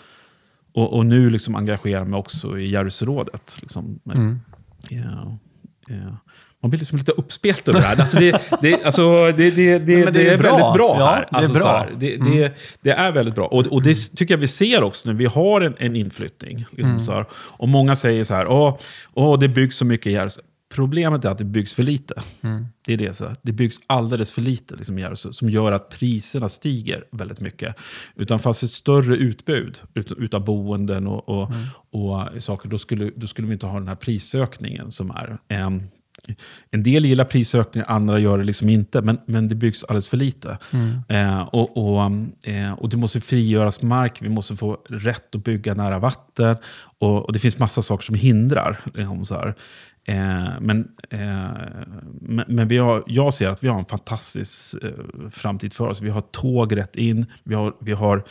[0.75, 3.57] och, och nu liksom engagerar mig också i Järvsörådet.
[3.61, 4.39] Liksom, mm.
[4.91, 5.33] yeah,
[5.89, 6.15] yeah.
[6.61, 7.99] Man blir liksom lite uppspelt över det här.
[7.99, 11.27] Alltså det, det, alltså det, det, det, det är, är väldigt bra ja, här.
[11.31, 11.77] Alltså det, är bra.
[11.77, 12.31] Här, det, mm.
[12.31, 13.45] det, det, är väldigt bra.
[13.45, 16.65] Och, och det tycker jag vi ser också när vi har en, en inflyttning.
[16.71, 17.25] Liksom mm.
[17.31, 18.77] Och många säger så här, åh,
[19.13, 20.41] åh det byggs så mycket i Järvsö.
[20.75, 22.21] Problemet är att det byggs för lite.
[22.41, 22.65] Mm.
[22.85, 23.35] Det är det, så.
[23.41, 27.75] Det byggs alldeles för lite liksom, som gör att priserna stiger väldigt mycket.
[28.15, 31.67] Utan fanns ett större utbud ut, utav boenden och, och, mm.
[31.91, 35.37] och, saker, då skulle, då skulle vi inte ha den här prisökningen som är.
[35.65, 35.83] Um,
[36.71, 39.01] en del gillar prisökningar, andra gör det liksom inte.
[39.01, 40.57] Men, men det byggs alldeles för lite.
[40.71, 41.01] Mm.
[41.09, 42.11] Eh, och, och,
[42.43, 46.55] eh, och det måste frigöras mark, vi måste få rätt att bygga nära vatten.
[46.99, 48.81] Och, och det finns massa saker som hindrar.
[48.93, 49.55] Liksom så här.
[50.07, 51.49] Eh, men eh,
[52.47, 56.01] men, vi har, jag ser att vi har en fantastisk eh, framtid för oss.
[56.01, 58.23] Vi har tåg rätt in, vi har, vi har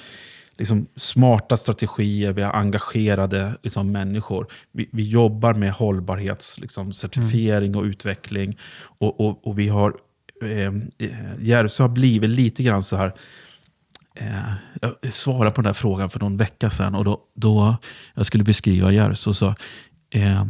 [0.59, 4.47] liksom smarta strategier, vi har engagerade liksom, människor.
[4.73, 8.59] Vi, vi jobbar med hållbarhetscertifiering liksom, och utveckling.
[8.99, 9.97] Och, och, och vi har,
[10.43, 13.13] eh, eh, Järvsö har blivit lite grann så här,
[14.17, 17.77] Eh, jag svarade på den här frågan för någon vecka sedan och då, då
[18.15, 19.55] jag skulle beskriva Järvsö så
[20.11, 20.45] eh,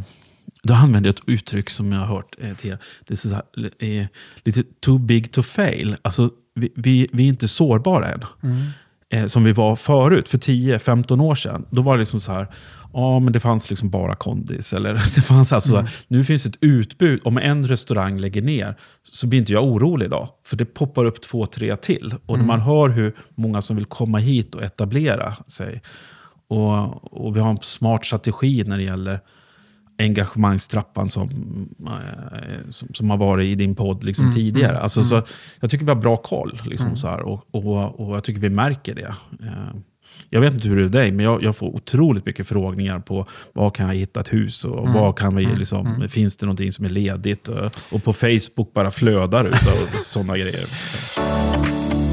[0.62, 2.76] då använder jag ett uttryck som jag har hört eh, till
[3.06, 3.42] Det är så här,
[3.78, 4.06] eh,
[4.44, 5.96] lite too big to fail.
[6.02, 8.20] Alltså, vi, vi, vi är inte sårbara än.
[8.42, 8.70] Mm.
[9.10, 11.66] Eh, som vi var förut, för 10-15 år sedan.
[11.70, 12.46] Då var det liksom så här,
[12.92, 14.72] ja men det fanns liksom bara kondis.
[14.72, 15.86] Eller, det fanns alltså, mm.
[16.08, 17.20] Nu finns ett utbud.
[17.24, 18.74] Om en restaurang lägger ner
[19.12, 20.28] så blir inte jag orolig idag.
[20.46, 22.14] För det poppar upp två, tre till.
[22.26, 22.46] Och mm.
[22.46, 25.82] när man hör hur många som vill komma hit och etablera sig.
[26.48, 29.20] Och, och vi har en smart strategi när det gäller
[29.98, 31.28] engagemangstrappan som,
[31.86, 34.70] eh, som, som, har varit i din podd liksom mm, tidigare.
[34.70, 35.22] Mm, alltså, Så,
[35.60, 36.62] jag tycker vi har bra koll.
[36.64, 36.96] Liksom, mm.
[36.96, 39.14] så här, och, och, och jag tycker vi märker det.
[39.42, 39.74] Eh,
[40.30, 43.26] jag vet inte hur det är dig, men jag, jag, får otroligt mycket förfrågningar på
[43.52, 44.92] var kan jag hitta ett hus och mm.
[44.92, 45.56] vad kan vi, mm.
[45.56, 46.08] liksom, mm.
[46.08, 47.48] finns det någonting som är ledigt?
[47.48, 50.64] Och, och på Facebook bara flödar ut av sådana grejer.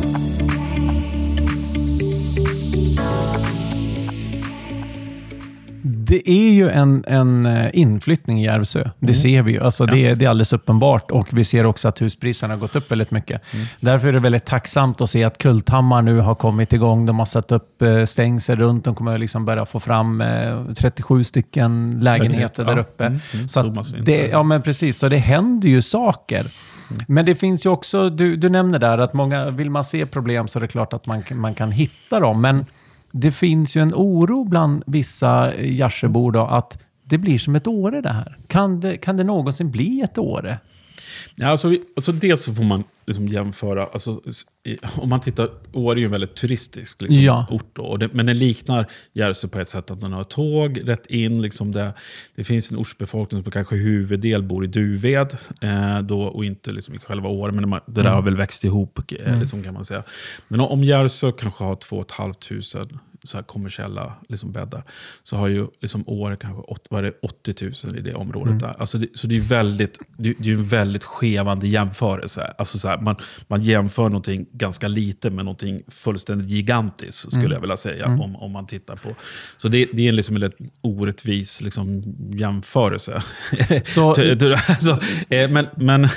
[6.12, 8.90] det är ju en, en eh, inflyttning i Järvsö.
[9.00, 9.16] Det mm.
[9.16, 9.60] ser vi ju.
[9.60, 9.92] Alltså ja.
[9.96, 11.12] det, det, är alldeles uppenbart.
[11.12, 13.54] Och vi ser också att huspriserna har gått upp väldigt mycket.
[13.54, 13.66] Mm.
[13.80, 17.06] Därför är det väldigt tacksamt att se att Kulthammar nu har kommit igång.
[17.06, 18.86] De har satt upp eh, stängsel runt.
[18.86, 20.24] De kommer liksom börja få fram
[20.78, 22.70] 37 eh, stycken lägenheter ja.
[22.70, 23.06] där uppe.
[23.06, 23.20] Mm.
[23.34, 23.48] mm.
[23.48, 24.98] Så det, ja, men precis.
[24.98, 26.40] Så det händer ju saker.
[26.40, 27.06] Mm.
[27.08, 30.48] Men det finns ju också, du, du nämner där att många, vill man se problem
[30.48, 32.42] så är det klart att man, man kan hitta dem.
[32.42, 32.66] Men
[33.12, 38.02] det finns ju en oro bland vissa eh, Gärsöbor att det blir som ett Åre
[38.02, 38.38] det här.
[38.48, 40.60] Kan det, kan det någonsin bli ett Åre?
[41.36, 44.22] Ja, alltså, alltså dels så får man liksom jämföra, alltså,
[44.96, 47.48] om man tittar, Åre är ju en väldigt turistisk liksom, ja.
[47.50, 47.70] ort.
[47.74, 51.42] Då, det, men den liknar Järvsö på ett sätt att den har tåg rätt in.
[51.42, 51.94] Liksom det,
[52.36, 56.96] det finns en ortsbefolkning som kanske huvuddel bor i Duved eh, då, och inte liksom,
[56.96, 57.52] i själva Åre.
[57.52, 58.14] Men det där mm.
[58.14, 59.40] har väl växt ihop eh, mm.
[59.40, 60.04] liksom, kan man säga.
[60.48, 62.34] Men om Järvsö kanske har 2 500
[63.24, 64.84] så här kommersiella liksom bäddar,
[65.24, 68.52] så har ju liksom Åre kanske 80, 80 000 i det området.
[68.52, 68.58] Mm.
[68.58, 68.74] Där.
[68.80, 72.54] Alltså det, så det är, väldigt, det, det är en väldigt skevande jämförelse.
[72.58, 73.16] Alltså så här, man,
[73.48, 77.52] man jämför någonting ganska lite med någonting fullständigt gigantiskt, skulle mm.
[77.52, 78.06] jag vilja säga.
[78.06, 78.22] Mm.
[78.22, 79.16] Om, om man tittar på.
[79.58, 82.04] Så det, det är liksom en orättvis liksom,
[82.34, 83.24] jämförelse.
[83.84, 84.10] Så,
[84.68, 86.08] alltså, eh, men, men,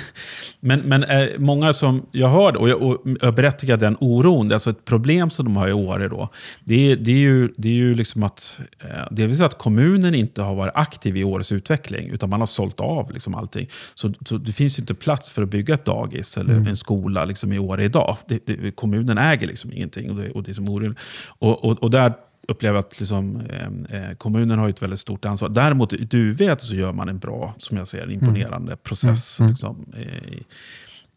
[0.67, 4.71] men, men eh, många som jag hör, och jag, och jag berättigar den oron, alltså
[4.71, 6.29] ett problem som de har i Åre då,
[6.65, 10.43] det är, det är ju, det är ju liksom att, eh, delvis att kommunen inte
[10.43, 13.69] har varit aktiv i Åres utveckling, utan man har sålt av liksom allting.
[13.95, 16.67] Så, så det finns ju inte plats för att bygga ett dagis eller mm.
[16.67, 18.17] en skola liksom i Åre idag.
[18.27, 21.01] Det, det, kommunen äger liksom ingenting och det, och det är som orimligt.
[21.39, 22.13] Och, och, och där
[22.49, 25.49] upplever att liksom, eh, eh, kommunen har ett väldigt stort ansvar.
[25.49, 28.79] Däremot i Duved så gör man en bra, som jag ser imponerande mm.
[28.83, 29.51] process mm.
[29.51, 29.87] Liksom,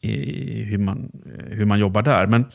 [0.02, 1.12] i, i, hur, man,
[1.48, 2.26] hur man jobbar där.
[2.26, 2.46] Men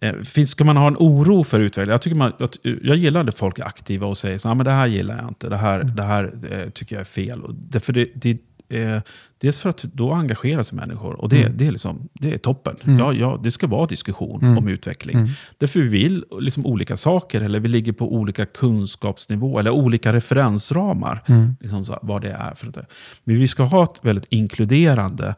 [0.00, 1.90] eh, finns, ska man ha en oro för utvecklingen?
[1.90, 2.50] Jag, tycker man, jag,
[2.82, 5.56] jag gillar när folk är aktiva och säger att det här gillar jag inte, det
[5.56, 5.96] här, mm.
[5.96, 7.42] det här eh, tycker jag är fel.
[7.42, 9.00] Och därför det, det, eh,
[9.38, 11.56] dels för att då engagerar sig människor och det, mm.
[11.56, 12.76] det, är, liksom, det är toppen.
[12.84, 12.98] Mm.
[12.98, 14.58] Ja, ja, det ska vara diskussion mm.
[14.58, 15.16] om utveckling.
[15.16, 15.28] Mm.
[15.58, 21.22] Därför vi vill liksom olika saker, eller vi ligger på olika kunskapsnivå eller olika referensramar.
[21.26, 21.56] Mm.
[21.60, 22.86] Liksom så, vad det är för det.
[23.24, 25.34] Men vi ska ha ett väldigt inkluderande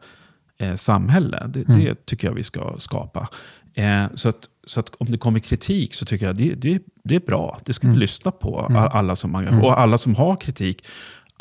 [0.57, 1.47] eh, samhälle.
[1.47, 1.79] Det, mm.
[1.79, 3.27] det, tycker jag vi ska skapa.
[3.73, 7.15] Eh, så att så att om det kommer kritik så tycker jag det, det, det
[7.15, 7.59] är bra.
[7.65, 7.99] Det ska vi mm.
[7.99, 9.61] lyssna på, alla som, mm.
[9.61, 10.85] och alla som har kritik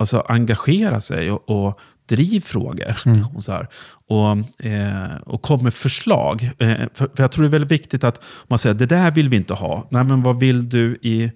[0.01, 2.97] alltså, engagera sig och, och driv frågor.
[3.07, 3.25] Mm.
[3.35, 3.69] Och, så här.
[4.09, 6.51] Och, eh, och kom med förslag.
[6.59, 9.29] Eh, för, för, jag tror det är väldigt viktigt att man säger det där vill
[9.29, 9.89] vi inte ha.
[9.91, 11.33] Nej, men vad vill du i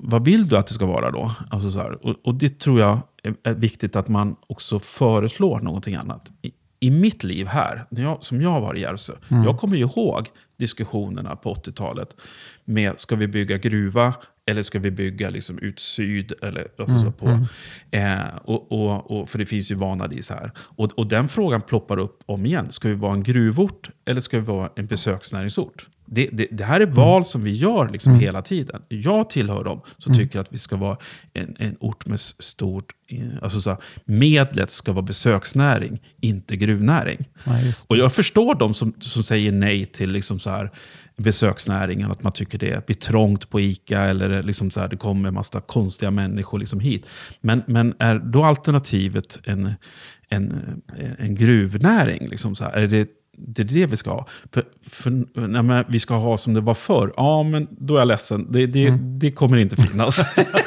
[0.00, 1.32] vad vill du att det ska vara då?
[1.50, 5.94] Alltså så och, och, det tror jag är, är, viktigt att man också föreslår någonting
[5.94, 6.30] annat.
[6.42, 9.44] I, i mitt liv här, när jag, som jag var i Järvsö, mm.
[9.44, 12.16] jag kommer ihåg diskussionerna på 80-talet
[12.64, 14.14] med ska vi bygga gruva
[14.48, 16.32] eller ska vi bygga liksom ut syd?
[16.42, 17.46] Eller, alltså mm, på, mm.
[17.90, 20.52] Eh, och, och, och, för det finns ju vanadis här.
[20.58, 22.70] Och, och den frågan ploppar upp om igen.
[22.70, 25.86] Ska vi vara en gruvort eller ska vi vara en besöksnäringsort?
[26.06, 27.24] Det, det, det här är val mm.
[27.24, 28.24] som vi gör liksom mm.
[28.24, 28.82] hela tiden.
[28.88, 30.24] Jag tillhör dem som mm.
[30.24, 30.96] tycker att vi ska vara
[31.32, 32.92] en, en ort med stort...
[33.42, 37.28] Alltså så här, medlet ska vara besöksnäring, inte gruvnäring.
[37.44, 37.52] Ja,
[37.86, 40.70] och jag förstår dem som, som säger nej till liksom så här,
[41.18, 45.28] besöksnäringen, att man tycker det blir trångt på ICA eller liksom så här, det kommer
[45.28, 47.08] en massa konstiga människor liksom hit.
[47.40, 49.72] Men, men är då alternativet en,
[50.28, 50.82] en,
[51.18, 52.28] en gruvnäring?
[52.28, 53.08] Liksom så här, är det
[53.40, 54.26] det är det vi ska ha.
[54.52, 55.10] För, för,
[55.62, 57.12] nej, vi ska ha som det var förr.
[57.16, 58.52] Ja, men då är jag ledsen.
[58.52, 59.18] Det, det, mm.
[59.18, 60.20] det kommer inte finnas.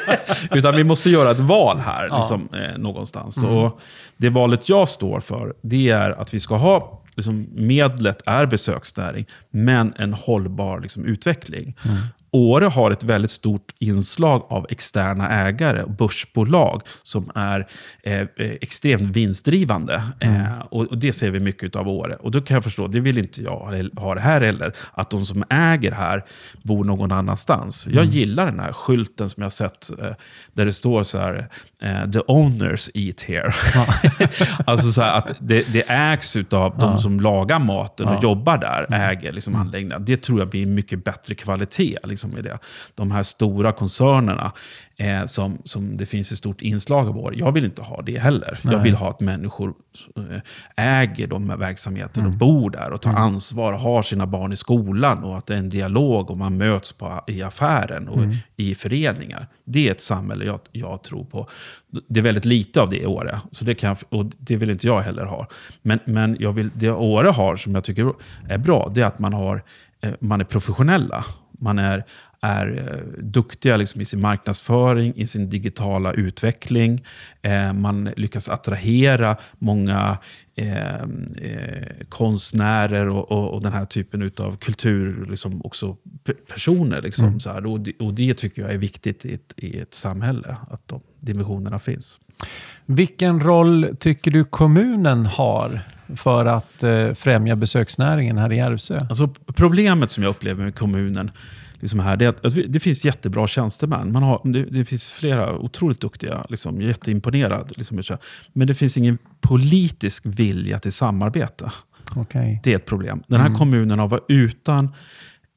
[0.50, 2.18] Utan vi måste göra ett val här, ja.
[2.18, 3.36] liksom, eh, någonstans.
[3.38, 3.50] Mm.
[3.50, 3.80] Och
[4.16, 9.26] det valet jag står för, det är att vi ska ha liksom, medlet är besöksnäring,
[9.50, 11.76] men en hållbar liksom, utveckling.
[11.84, 11.96] Mm.
[12.34, 17.66] Åre har ett väldigt stort inslag av externa ägare, börsbolag, som är
[18.02, 20.02] eh, eh, extremt vinstdrivande.
[20.20, 20.40] Mm.
[20.40, 22.14] Eh, och, och, Det ser vi mycket av Åre.
[22.14, 25.26] Och då kan jag förstå, det vill inte jag ha det här heller, att de
[25.26, 26.24] som äger här
[26.62, 27.86] bor någon annans.
[27.86, 27.98] Mm.
[27.98, 30.14] Jag gillar den här skylten som jag sett, eh,
[30.52, 31.48] där det står så här,
[32.12, 33.54] the owners eat here.
[34.66, 39.32] alltså så att det, det ägs av de som lagar maten och jobbar där, äger
[39.32, 40.04] liksom anläggningen.
[40.04, 42.58] Det tror jag blir mycket bättre kvalitet liksom, i det.
[42.94, 44.52] De här stora koncernerna
[44.96, 47.34] eh, som, som det finns ett stort inslag av.
[47.34, 48.58] Jag vill inte ha det heller.
[48.62, 49.74] Jag vill ha att människor
[50.16, 50.40] eh,
[50.76, 54.56] äger de här verksamheterna och bor där och tar ansvar och har sina barn i
[54.56, 58.24] skolan och att det är en dialog och man möts på, i affären och
[58.56, 59.46] i föreningar.
[59.64, 61.48] Det är ett samhälle jag, jag tror på.
[62.08, 64.86] Det är väldigt lite av det i Åre, så det, kan, och det vill inte
[64.86, 65.46] jag heller ha.
[65.82, 68.12] Men, men jag vill, det Åre har, som jag tycker
[68.48, 69.62] är bra, det är att man, har,
[70.00, 71.24] eh, man är professionella.
[71.58, 72.04] Man är,
[72.42, 77.04] är eh, duktiga liksom i sin marknadsföring, i sin digitala utveckling.
[77.42, 80.18] Eh, man lyckas attrahera många
[80.56, 81.06] eh,
[82.08, 87.02] konstnärer och, och, och den här typen av kultur, liksom också pe- personer.
[87.02, 87.66] Liksom, så här.
[87.66, 91.00] Och, det, och det tycker jag är viktigt i ett, i ett samhälle, att de
[91.20, 92.18] dimensionerna finns.
[92.86, 95.80] Vilken roll tycker du kommunen har
[96.16, 98.98] för att eh, främja besöksnäringen här i Järvsö?
[99.08, 101.30] Alltså, problemet som jag upplever med kommunen
[101.82, 104.12] liksom här, det att, det finns jättebra tjänstemän.
[104.12, 107.72] Man har, det, det finns flera otroligt duktiga, liksom, jätteimponerad.
[107.76, 108.02] Liksom,
[108.52, 111.70] men det finns ingen politisk vilja till samarbete.
[112.16, 112.60] Okej.
[112.64, 113.22] Det är ett problem.
[113.28, 114.94] Den här kommunen har varit utan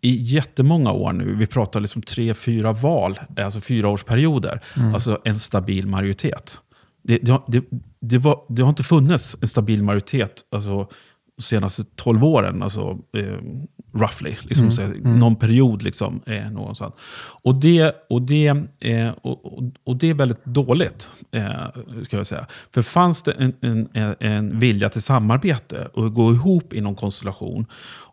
[0.01, 1.35] i jättemånga år nu.
[1.35, 4.59] Vi pratar liksom tre, fyra val, alltså fyraårsperioder.
[4.93, 6.59] Alltså en stabil majoritet.
[7.03, 7.43] Det, det, har,
[8.01, 10.87] det, var, det har inte funnits en stabil majoritet alltså,
[11.41, 12.63] senaste 12 åren.
[12.63, 13.37] Alltså, eh,
[13.93, 14.35] roughly.
[14.41, 16.93] Liksom, så, Någon period liksom, eh, någonstans.
[17.43, 18.47] Och det, och, det,
[18.81, 21.51] eh, och, och, det är väldigt dåligt, eh,
[22.03, 22.45] ska jag säga.
[22.73, 26.95] För fanns det en, en, en- en vilja till samarbete och gå ihop i någon
[26.95, 27.65] konstellation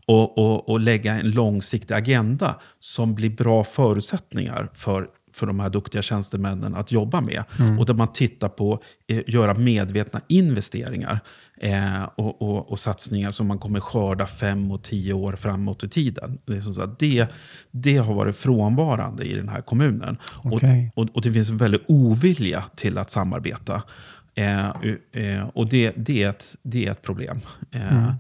[0.07, 5.71] och, och, och lägga en långsiktig agenda som blir bra förutsättningar för för de här
[5.71, 7.45] duktiga tjänstemännen att jobba med.
[7.79, 11.21] Och där man tittar på eh, göra medvetna investeringar
[11.61, 15.89] eh, och, och, och satsningar som man kommer skörda fem och tio år framåt i
[15.89, 16.39] tiden.
[16.47, 17.27] Det, är som så att det,
[17.71, 20.17] det har varit frånvarande i den här kommunen.
[20.45, 20.93] Okej.
[20.95, 23.83] Och, och, och det finns en väldig ovilja till att samarbeta.
[24.35, 24.69] Eh,
[25.13, 27.41] eh, och det, det, är ett, det är ett problem.
[27.71, 28.15] Eh,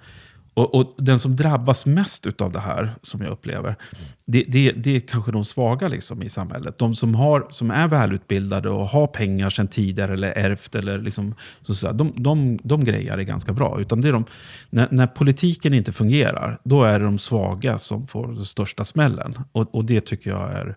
[0.54, 3.76] och, och den som drabbas mest av det här, som jag upplever,
[4.24, 6.78] det, det, det är kanske de svaga liksom, i samhället.
[6.78, 11.34] De som, har, som är välutbildade och har pengar sedan tidigare eller ärvt, eller liksom,
[11.62, 13.80] så, så, de, de, de grejer är ganska bra.
[13.80, 14.24] Utan det är de,
[14.70, 19.34] när, när politiken inte fungerar, då är det de svaga som får den största smällen.
[19.52, 20.76] Och, och det tycker jag är,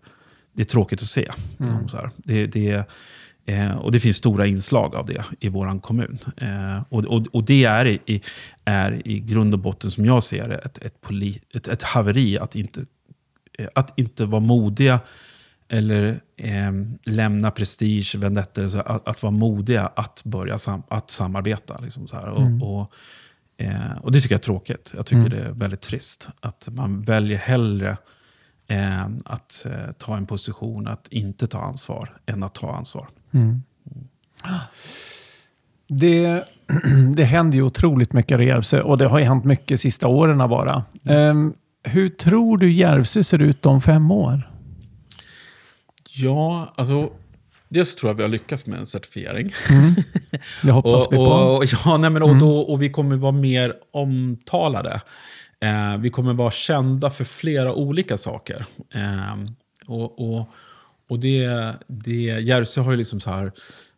[0.54, 1.32] det är tråkigt att se.
[1.88, 2.10] Så här.
[2.16, 2.90] Det, det,
[3.46, 6.20] Eh, och det finns stora inslag av det i vår kommun.
[6.38, 8.22] Eh, och, och, och det är i,
[8.66, 12.38] är i grund och botten, som jag ser det, ett, ett, poli, ett, ett haveri
[12.38, 12.86] att inte,
[13.58, 15.00] eh, att inte vara modiga
[15.68, 16.72] eller eh,
[17.06, 21.78] lämna prestige, vendettor, så att, att vara modiga att börja sam, att samarbeta.
[21.84, 22.30] Liksom så här.
[22.30, 22.94] Och, och,
[23.58, 24.94] eh, och det tycker jag är tråkigt.
[24.96, 26.30] Jag tycker det är väldigt trist.
[26.40, 27.98] Att man väljer hellre
[28.68, 33.08] eh, att eh, ta en position att inte ta ansvar än att ta ansvar.
[35.88, 36.44] Det,
[37.16, 40.38] det händer ju otroligt mycket i Järvsö och det har ju hänt mycket sista åren
[40.38, 40.84] bara.
[41.06, 44.52] Ehm, hur tror du Järvsö ser ut om fem år?
[46.10, 47.10] Ja, alltså...
[47.70, 49.52] Dels tror jag vi har lyckats med en certifiering.
[50.64, 51.24] Det hoppas och, vi på.
[51.24, 55.02] och, ja, nej, men, och, då, och vi kommer vara mer omtalade.
[55.62, 58.66] Eh, vi kommer vara kända för flera olika saker.
[58.94, 59.36] Eh,
[59.88, 60.50] och, och,
[61.08, 63.52] och det, det, Järvsö har ju liksom så här,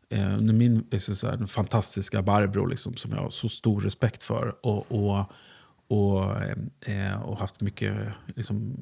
[0.09, 3.81] eh, under min liksom så här, den fantastiska Barbro liksom, som jag har så stor
[3.81, 4.55] respekt för.
[4.61, 5.31] Och, och,
[5.87, 6.57] och, eh,
[7.11, 7.95] eh och haft mycket,
[8.35, 8.77] liksom,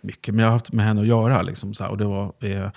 [0.00, 1.42] mycket, men jag har haft med henne att göra.
[1.42, 2.70] Liksom, så här, och det var, eh,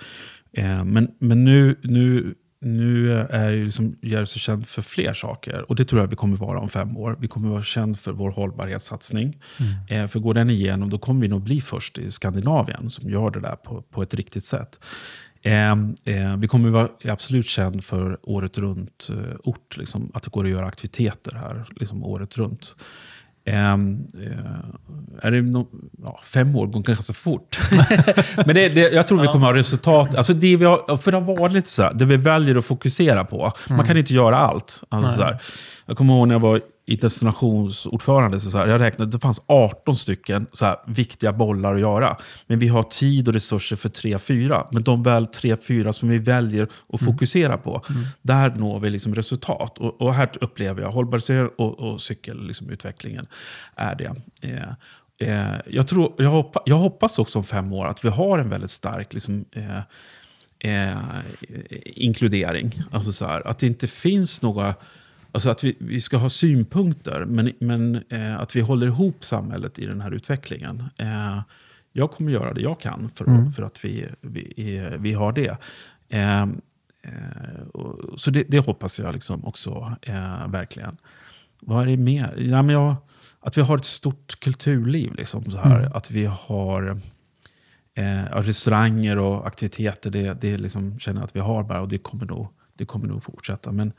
[0.52, 5.64] eh, men, men nu, nu, nu är ju liksom Järvsö känd för fler saker.
[5.68, 7.16] Och det tror jag vi kommer vara om fem år.
[7.20, 9.38] Vi kommer vara känd för vår hållbarhetssatsning.
[9.88, 13.30] Eh, för går den igenom, då kommer vi nog bli först i Skandinavien som gör
[13.30, 14.78] det där på, på ett riktigt sätt.
[15.42, 15.70] Eh,
[16.04, 19.08] eh, vi kommer vara absolut känd för året runt
[19.44, 19.76] eh.
[19.76, 22.74] Liksom, att det går att göra aktiviteter här liksom, året runt.
[23.44, 25.68] Ehm, eh, är det no,
[26.02, 27.58] ja, fem år går ganska fort.
[28.46, 30.14] Men det, det, jag tror vi kommer ha resultat.
[30.14, 32.64] Alltså det vi har, för det har varit lite så här, det vi väljer att
[32.64, 33.52] fokusera på.
[33.68, 34.82] Man kan inte göra allt.
[34.88, 35.22] Alltså så
[35.86, 39.42] jag kommer ihåg när jag var i destinationsordförande, så så här, jag räknade, det fanns
[39.46, 42.16] 18 stycken så här, viktiga bollar att göra.
[42.46, 44.66] Men vi har tid och resurser för 3-4.
[44.72, 47.82] Men de väl 3-4 som vi väljer att fokusera på,
[48.22, 49.78] där når vi liksom resultat.
[49.78, 53.26] Och, och här upplever jag hållbarhet och, och cykelutvecklingen liksom, utvecklingen
[53.76, 54.14] är det.
[54.40, 54.68] Eh,
[55.28, 58.48] eh, jag, tror, jag, hoppa, jag hoppas också om fem år att vi har en
[58.48, 59.78] väldigt stark liksom, eh,
[60.58, 60.98] eh,
[61.84, 62.82] inkludering.
[62.90, 64.74] Alltså så här, att det inte finns några...
[65.32, 69.78] Alltså att vi, vi ska ha synpunkter, men, men eh, att vi håller ihop samhället
[69.78, 70.84] i den här utvecklingen.
[70.98, 71.40] Eh,
[71.92, 73.52] jag kommer göra det jag kan för, mm.
[73.52, 75.56] för att vi, vi, vi har det.
[76.08, 76.48] Eh, eh
[78.16, 80.96] så det, det, hoppas jag liksom också eh, verkligen.
[81.60, 82.34] Vad är det mer?
[82.38, 82.96] Ja, men jag,
[83.40, 85.14] att vi har ett stort kulturliv.
[85.14, 85.78] Liksom, så här.
[85.78, 85.92] Mm.
[85.92, 87.00] Att vi har
[87.94, 90.10] eh, restauranger och aktiviteter.
[90.10, 93.06] Det, det liksom, känner jag att vi har bara och det kommer nog, det kommer
[93.06, 93.72] nog fortsätta.
[93.72, 93.92] Men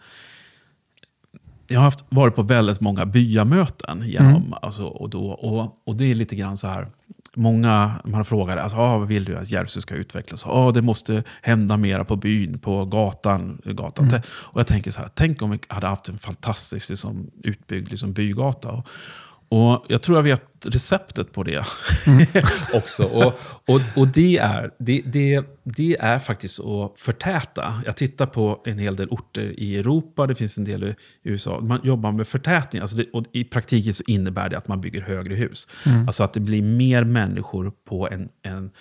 [1.73, 4.03] jag har haft, varit på väldigt många byamöten.
[4.07, 4.53] Genom, mm.
[4.61, 6.87] alltså, och, då, och, och det är lite grann så här.
[7.35, 10.45] Många man frågar alltså, ah, vad vill du att Järvsö ska utvecklas?
[10.45, 13.61] Ah, det måste hända mera på byn, på gatan.
[13.65, 14.07] gatan.
[14.07, 14.21] Mm.
[14.27, 18.13] Och jag tänker så här, tänk om vi hade haft en fantastisk liksom, utbyggd liksom,
[18.13, 18.71] bygata.
[18.71, 18.87] Och,
[19.53, 21.65] och Jag tror jag vet receptet på det
[22.07, 22.25] mm.
[22.73, 23.03] också.
[23.03, 23.33] Och,
[23.67, 27.81] och, och det, är, det, det, det är faktiskt att förtäta.
[27.85, 31.59] Jag tittar på en hel del orter i Europa, det finns en del i USA.
[31.61, 32.81] Man jobbar med förtätning.
[32.81, 35.67] Alltså det, och I praktiken så innebär det att man bygger högre hus.
[35.85, 36.07] Mm.
[36.07, 38.71] Alltså att det blir mer människor på en, en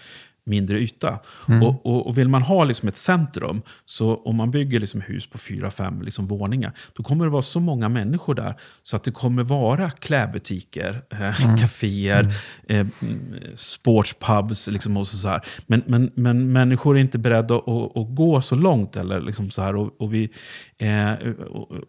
[0.44, 1.18] mindre yta.
[1.48, 1.62] Mm.
[1.62, 5.26] Och, och, och, vill man ha liksom ett centrum, så om man bygger liksom hus
[5.26, 9.04] på fyra, fem liksom våningar, då kommer det vara så många människor där så att
[9.04, 11.56] det kommer vara klädbutiker, eh, mm.
[11.60, 12.34] kaféer,
[12.68, 12.90] mm.
[12.90, 15.40] eh, sportspubs liksom och så, här.
[15.66, 18.96] Men, men, men människor är inte beredda att, att, att gå så långt.
[18.96, 19.76] Eller liksom så här.
[19.76, 20.30] Och, och vi,
[20.78, 21.12] eh,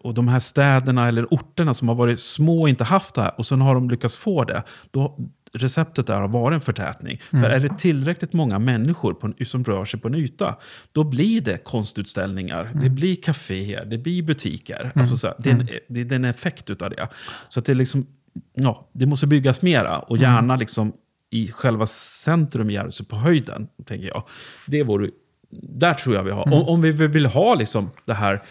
[0.00, 3.34] och de här städerna eller orterna som har varit små och inte haft det här,
[3.38, 5.18] och sen har de lyckats få det, då,
[5.54, 7.20] receptet där har varit en förtätning.
[7.30, 7.42] Mm.
[7.42, 10.56] För är det tillräckligt många människor på en, som rör sig på en yta,
[10.92, 12.80] då blir det konstutställningar, mm.
[12.80, 14.80] det blir kaféer, det blir butiker.
[14.80, 14.92] Mm.
[14.94, 15.74] Alltså så här, det, är en, mm.
[15.88, 17.08] det är en effekt av det.
[17.48, 18.06] Så att det, liksom,
[18.54, 20.30] ja, det måste byggas mera och mm.
[20.30, 20.92] gärna liksom
[21.30, 24.24] i själva centrum i Järvsö på höjden, tänker jag.
[24.66, 25.10] Det vore,
[25.62, 26.46] där tror jag vi har.
[26.46, 26.58] Mm.
[26.58, 28.42] Om, om vi vill ha liksom det här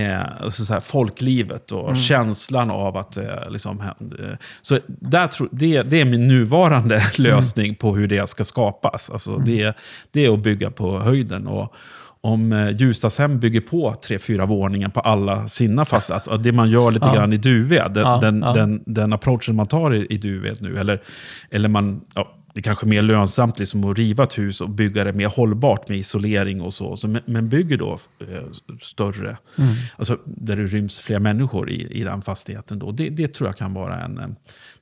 [0.00, 1.96] eh, alltså så här, folklivet och mm.
[1.96, 7.66] känslan av att eh, liksom, eh, Så där tro, det, det är min nuvarande lösning
[7.66, 7.76] mm.
[7.76, 9.10] på hur det ska skapas.
[9.10, 9.44] Alltså, mm.
[9.44, 9.76] det,
[10.10, 11.46] det är att bygga på höjden.
[11.46, 11.74] Och,
[12.24, 16.70] om eh, Ljusdalshem bygger på tre, fyra våningar på alla sina fastigheter, alltså det man
[16.70, 17.14] gör lite ja.
[17.14, 18.52] grann i Duved, den, ja, den, ja.
[18.52, 21.02] den, den approachen man tar i, i Duved nu, eller,
[21.50, 24.70] eller man, ja, det är kanske är mer lönsamt liksom att riva ett hus och
[24.70, 26.96] bygga det mer hållbart med isolering och så.
[26.96, 28.50] så men, bygger då eh,
[28.80, 29.74] större, mm.
[29.96, 32.78] alltså där det ryms fler människor i, i den fastigheten.
[32.78, 32.92] Då.
[32.92, 34.36] Det, det tror jag kan vara en,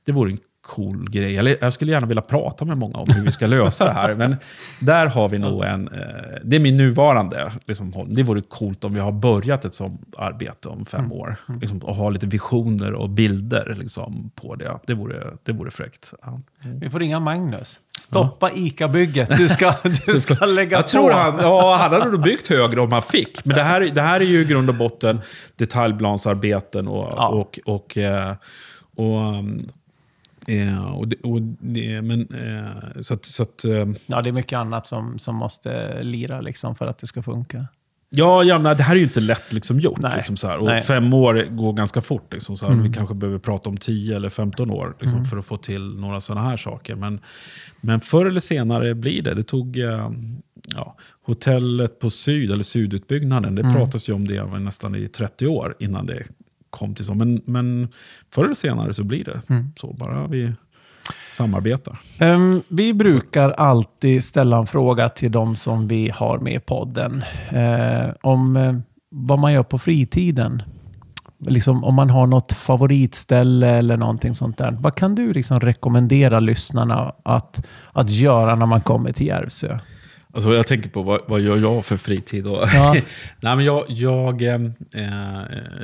[0.05, 1.37] det vore en cool grej.
[1.37, 4.15] Eller, jag skulle gärna vilja prata med många om hur vi ska lösa det här.
[4.15, 4.35] Men
[4.79, 5.87] där har vi nog en...
[5.87, 6.01] Eh,
[6.43, 10.69] det är min nuvarande liksom, Det vore coolt om vi har börjat ett sånt arbete
[10.69, 11.11] om fem mm.
[11.11, 11.35] år.
[11.49, 11.61] Mm.
[11.61, 14.79] Liksom, och har lite visioner och bilder liksom, på det.
[14.87, 16.13] Det vore, det vore fräckt.
[16.21, 16.39] Ja.
[16.65, 16.79] Mm.
[16.79, 17.79] Vi får ringa Magnus.
[17.99, 18.51] Stoppa.
[18.51, 19.37] ICA-bygget.
[19.37, 19.73] Du ska,
[20.05, 20.87] du ska lägga jag på.
[20.87, 23.45] Tror han, ja, han hade nog byggt högre om han fick.
[23.45, 25.21] Men det här, det här är ju i grund och botten
[25.55, 27.27] detaljplansarbeten och, ja.
[27.27, 28.35] och, och, eh,
[28.95, 29.43] och, och
[30.47, 34.31] Eh, och det, och det, men, eh, så att, så att, eh, ja, det är
[34.31, 37.67] mycket annat som, som måste lira liksom, för att det ska funka.
[38.15, 40.01] Ja, ja nej, det här är ju inte lätt liksom, gjort.
[40.01, 40.57] Nej, liksom, så här.
[40.57, 42.33] Och fem år går ganska fort.
[42.33, 42.83] Liksom, så mm.
[42.83, 45.29] Vi kanske behöver prata om 10 eller 15 år liksom, mm.
[45.29, 46.95] för att få till några sådana här saker.
[46.95, 47.19] Men,
[47.81, 49.33] men förr eller senare blir det.
[49.33, 50.09] Det tog eh,
[50.75, 53.55] ja, hotellet på Syd, eller Sydutbyggnaden.
[53.55, 53.73] Det mm.
[53.73, 56.23] pratas ju om det nästan i 30 år innan det
[56.73, 57.13] kom till så.
[57.13, 57.87] Men, men
[58.29, 59.71] förr eller senare så blir det mm.
[59.75, 59.93] så.
[59.93, 60.53] Bara vi
[61.33, 61.99] samarbetar.
[62.21, 67.23] Um, vi brukar alltid ställa en fråga till de som vi har med i podden.
[67.53, 70.63] Uh, om uh, vad man gör på fritiden.
[71.47, 74.77] Liksom, om man har något favoritställe eller någonting sånt där.
[74.79, 79.79] Vad kan du liksom rekommendera lyssnarna att, att göra när man kommer till Järvsö?
[80.35, 82.47] Alltså jag tänker på vad, vad gör jag för fritid?
[82.47, 82.93] Och, ja.
[83.39, 84.61] Nej, men jag, jag, eh,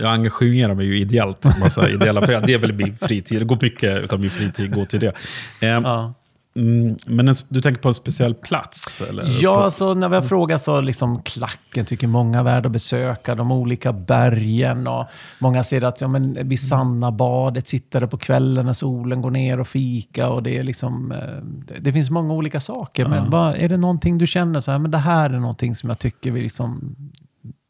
[0.02, 1.45] jag engagerar mig ju ideellt.
[1.60, 3.39] Massa ideella, för det är väl min fritid.
[3.39, 5.14] Det går mycket av min fritid går till det.
[5.62, 6.14] Eh, ja.
[6.56, 9.02] Mm, men en, du tänker på en speciell plats?
[9.10, 9.38] Eller?
[9.41, 9.62] Ja, på...
[9.62, 13.36] alltså, när vi har frågat så liksom klacken tycker många är värda att besöka.
[13.36, 15.06] De olika bergen och
[15.39, 19.60] många säger att ja, men vid Sannabadet, sitta där på kvällen när solen går ner
[19.60, 20.30] och fika.
[20.30, 23.08] Och det, är liksom, eh, det, finns många olika saker.
[23.08, 25.89] Men vad, är det någonting du känner så här, men det här är någonting som
[25.89, 26.95] jag tycker vi liksom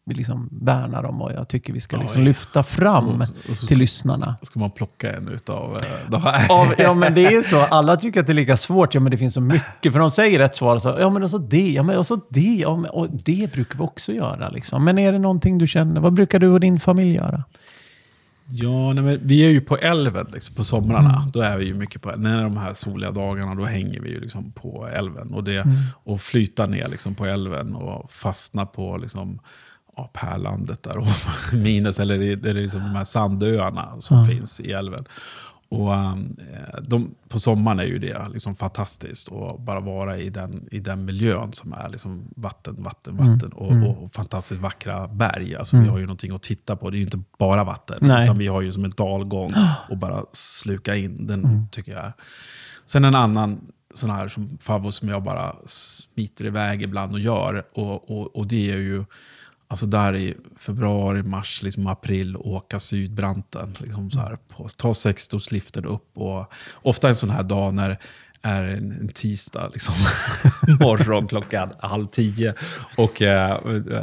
[0.10, 4.36] vi liksom värnar om och jag tycker vi ska liksom lyfta fram så, till lyssnarna.
[4.42, 6.52] Ska man plocka en utav eh, de här?
[6.52, 7.60] Av, ja, men det är ju så.
[7.60, 8.94] Alla tycker att det är lika svårt.
[8.96, 9.94] Ja, men det finns så mycket.
[9.94, 10.80] För de säger ett svar.
[10.80, 11.72] Så, ja, men och så det.
[11.72, 12.56] Ja, men och så det.
[12.62, 14.50] Ja, men, och det brukar vi också göra.
[14.50, 14.86] Liksom.
[14.86, 16.02] Men är det någonting du känner?
[16.02, 17.44] Vad brukar du och din familj göra?
[18.52, 21.28] Ja, nej, men vi är ju på älven liksom, på somrarna.
[21.34, 24.20] Då är vi ju mycket på När de här soliga dagarna, då hänger vi ju
[24.20, 25.34] liksom på älven.
[25.34, 25.68] Och, det,
[26.04, 29.40] och flyttar ner liksom på älven och fastnar på liksom,
[29.98, 31.08] ja, Pärlandet där och
[31.54, 35.06] Minus, eller är liksom de här sandöarna som finns i älven.
[35.72, 36.36] Och um,
[36.82, 41.06] de, På sommaren är ju det liksom fantastiskt att bara vara i den, i den
[41.06, 43.84] miljön som är liksom vatten, vatten, vatten och, Mm.
[43.88, 45.56] och fantastiskt vackra berg.
[45.56, 46.90] Alltså, Vi har ju någonting att titta på.
[46.90, 48.24] Det är ju inte bara vatten, Nej.
[48.24, 49.52] utan vi har ju som en dalgång
[49.90, 51.28] och bara sluka in.
[51.28, 51.68] Den Mm.
[51.72, 52.14] tycker jag är.
[52.86, 53.62] Sen en annan
[53.94, 57.64] sån här som favvo som jag bara smiter iväg ibland och gör.
[57.74, 59.06] Och, och, och det är ju
[59.72, 63.76] Alltså där i februari, mars, liksom april, åka Sydbranten.
[63.80, 66.18] Liksom så här, på, ta sexstolsliften upp.
[66.18, 67.98] Och, ofta en sån här dag när
[68.42, 69.94] är en, en tisdag, liksom,
[70.80, 72.54] morgon klockan halv tio.
[72.98, 73.54] Och, eh,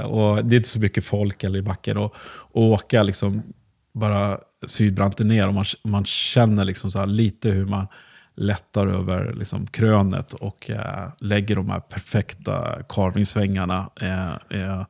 [0.04, 1.98] och det är inte så mycket folk eller i backen.
[1.98, 2.14] Och,
[2.52, 3.42] och åka liksom
[3.94, 7.86] bara Sydbranten ner och man, man känner liksom så här lite hur man
[8.36, 13.90] lättar över liksom krönet och äh, lägger de här perfekta carvingsvängarna.
[14.00, 14.84] Äh, eh, äh,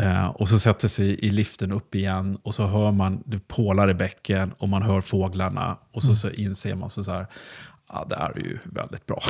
[0.00, 3.90] Eh, och så sätter sig i liften upp igen och så hör man det pålar
[3.90, 5.78] i bäcken och man hör fåglarna.
[5.92, 7.26] Och så, så inser man så, så här,
[7.92, 9.22] ja det är ju väldigt bra.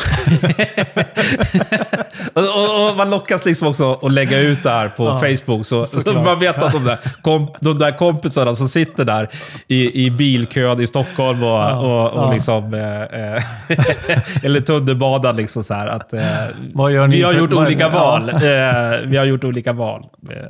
[2.34, 5.66] och, och, och man lockas liksom också att lägga ut det här på Facebook.
[5.66, 9.28] Så, så man vet att de där, komp, de där kompisarna som sitter där
[9.68, 12.32] i, i bilkön i Stockholm och, och, och ja.
[12.32, 12.74] liksom...
[12.74, 13.42] Eh, eh,
[14.44, 15.86] eller tunnelbanan liksom så här.
[15.86, 16.22] Att, eh,
[16.74, 17.88] Vad gör ni vi har gjort olika ja.
[17.88, 18.28] val.
[18.28, 18.38] Eh,
[19.06, 20.06] vi har gjort olika val.
[20.30, 20.46] Eh, eh,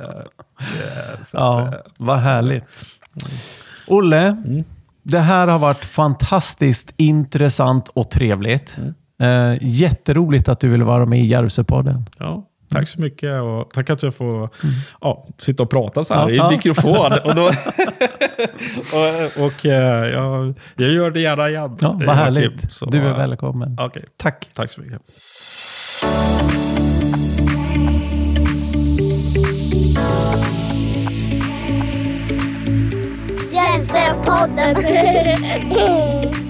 [1.21, 2.85] så att, Ja, eh, vad härligt.
[3.87, 4.37] Olle,
[5.03, 8.77] det här har varit fantastiskt intressant och trevligt.
[9.21, 12.05] Eh, jätteroligt att du ville vara med i Järvsöpodden.
[12.19, 14.49] ja, tack så mycket och tack att jag får
[15.01, 16.49] ja, sitta och prata så här Ja, i ja.
[16.51, 17.11] mikrofon.
[17.23, 17.43] och, då,
[18.93, 21.77] och, och eh, jag, jag gör det gärna igen.
[21.81, 22.73] Ja, vad härligt.
[22.73, 23.77] Så, Du är välkommen.
[23.81, 24.49] Okej, Tack.
[24.53, 25.01] tack så mycket.
[34.13, 36.33] Hjälpsöpodden!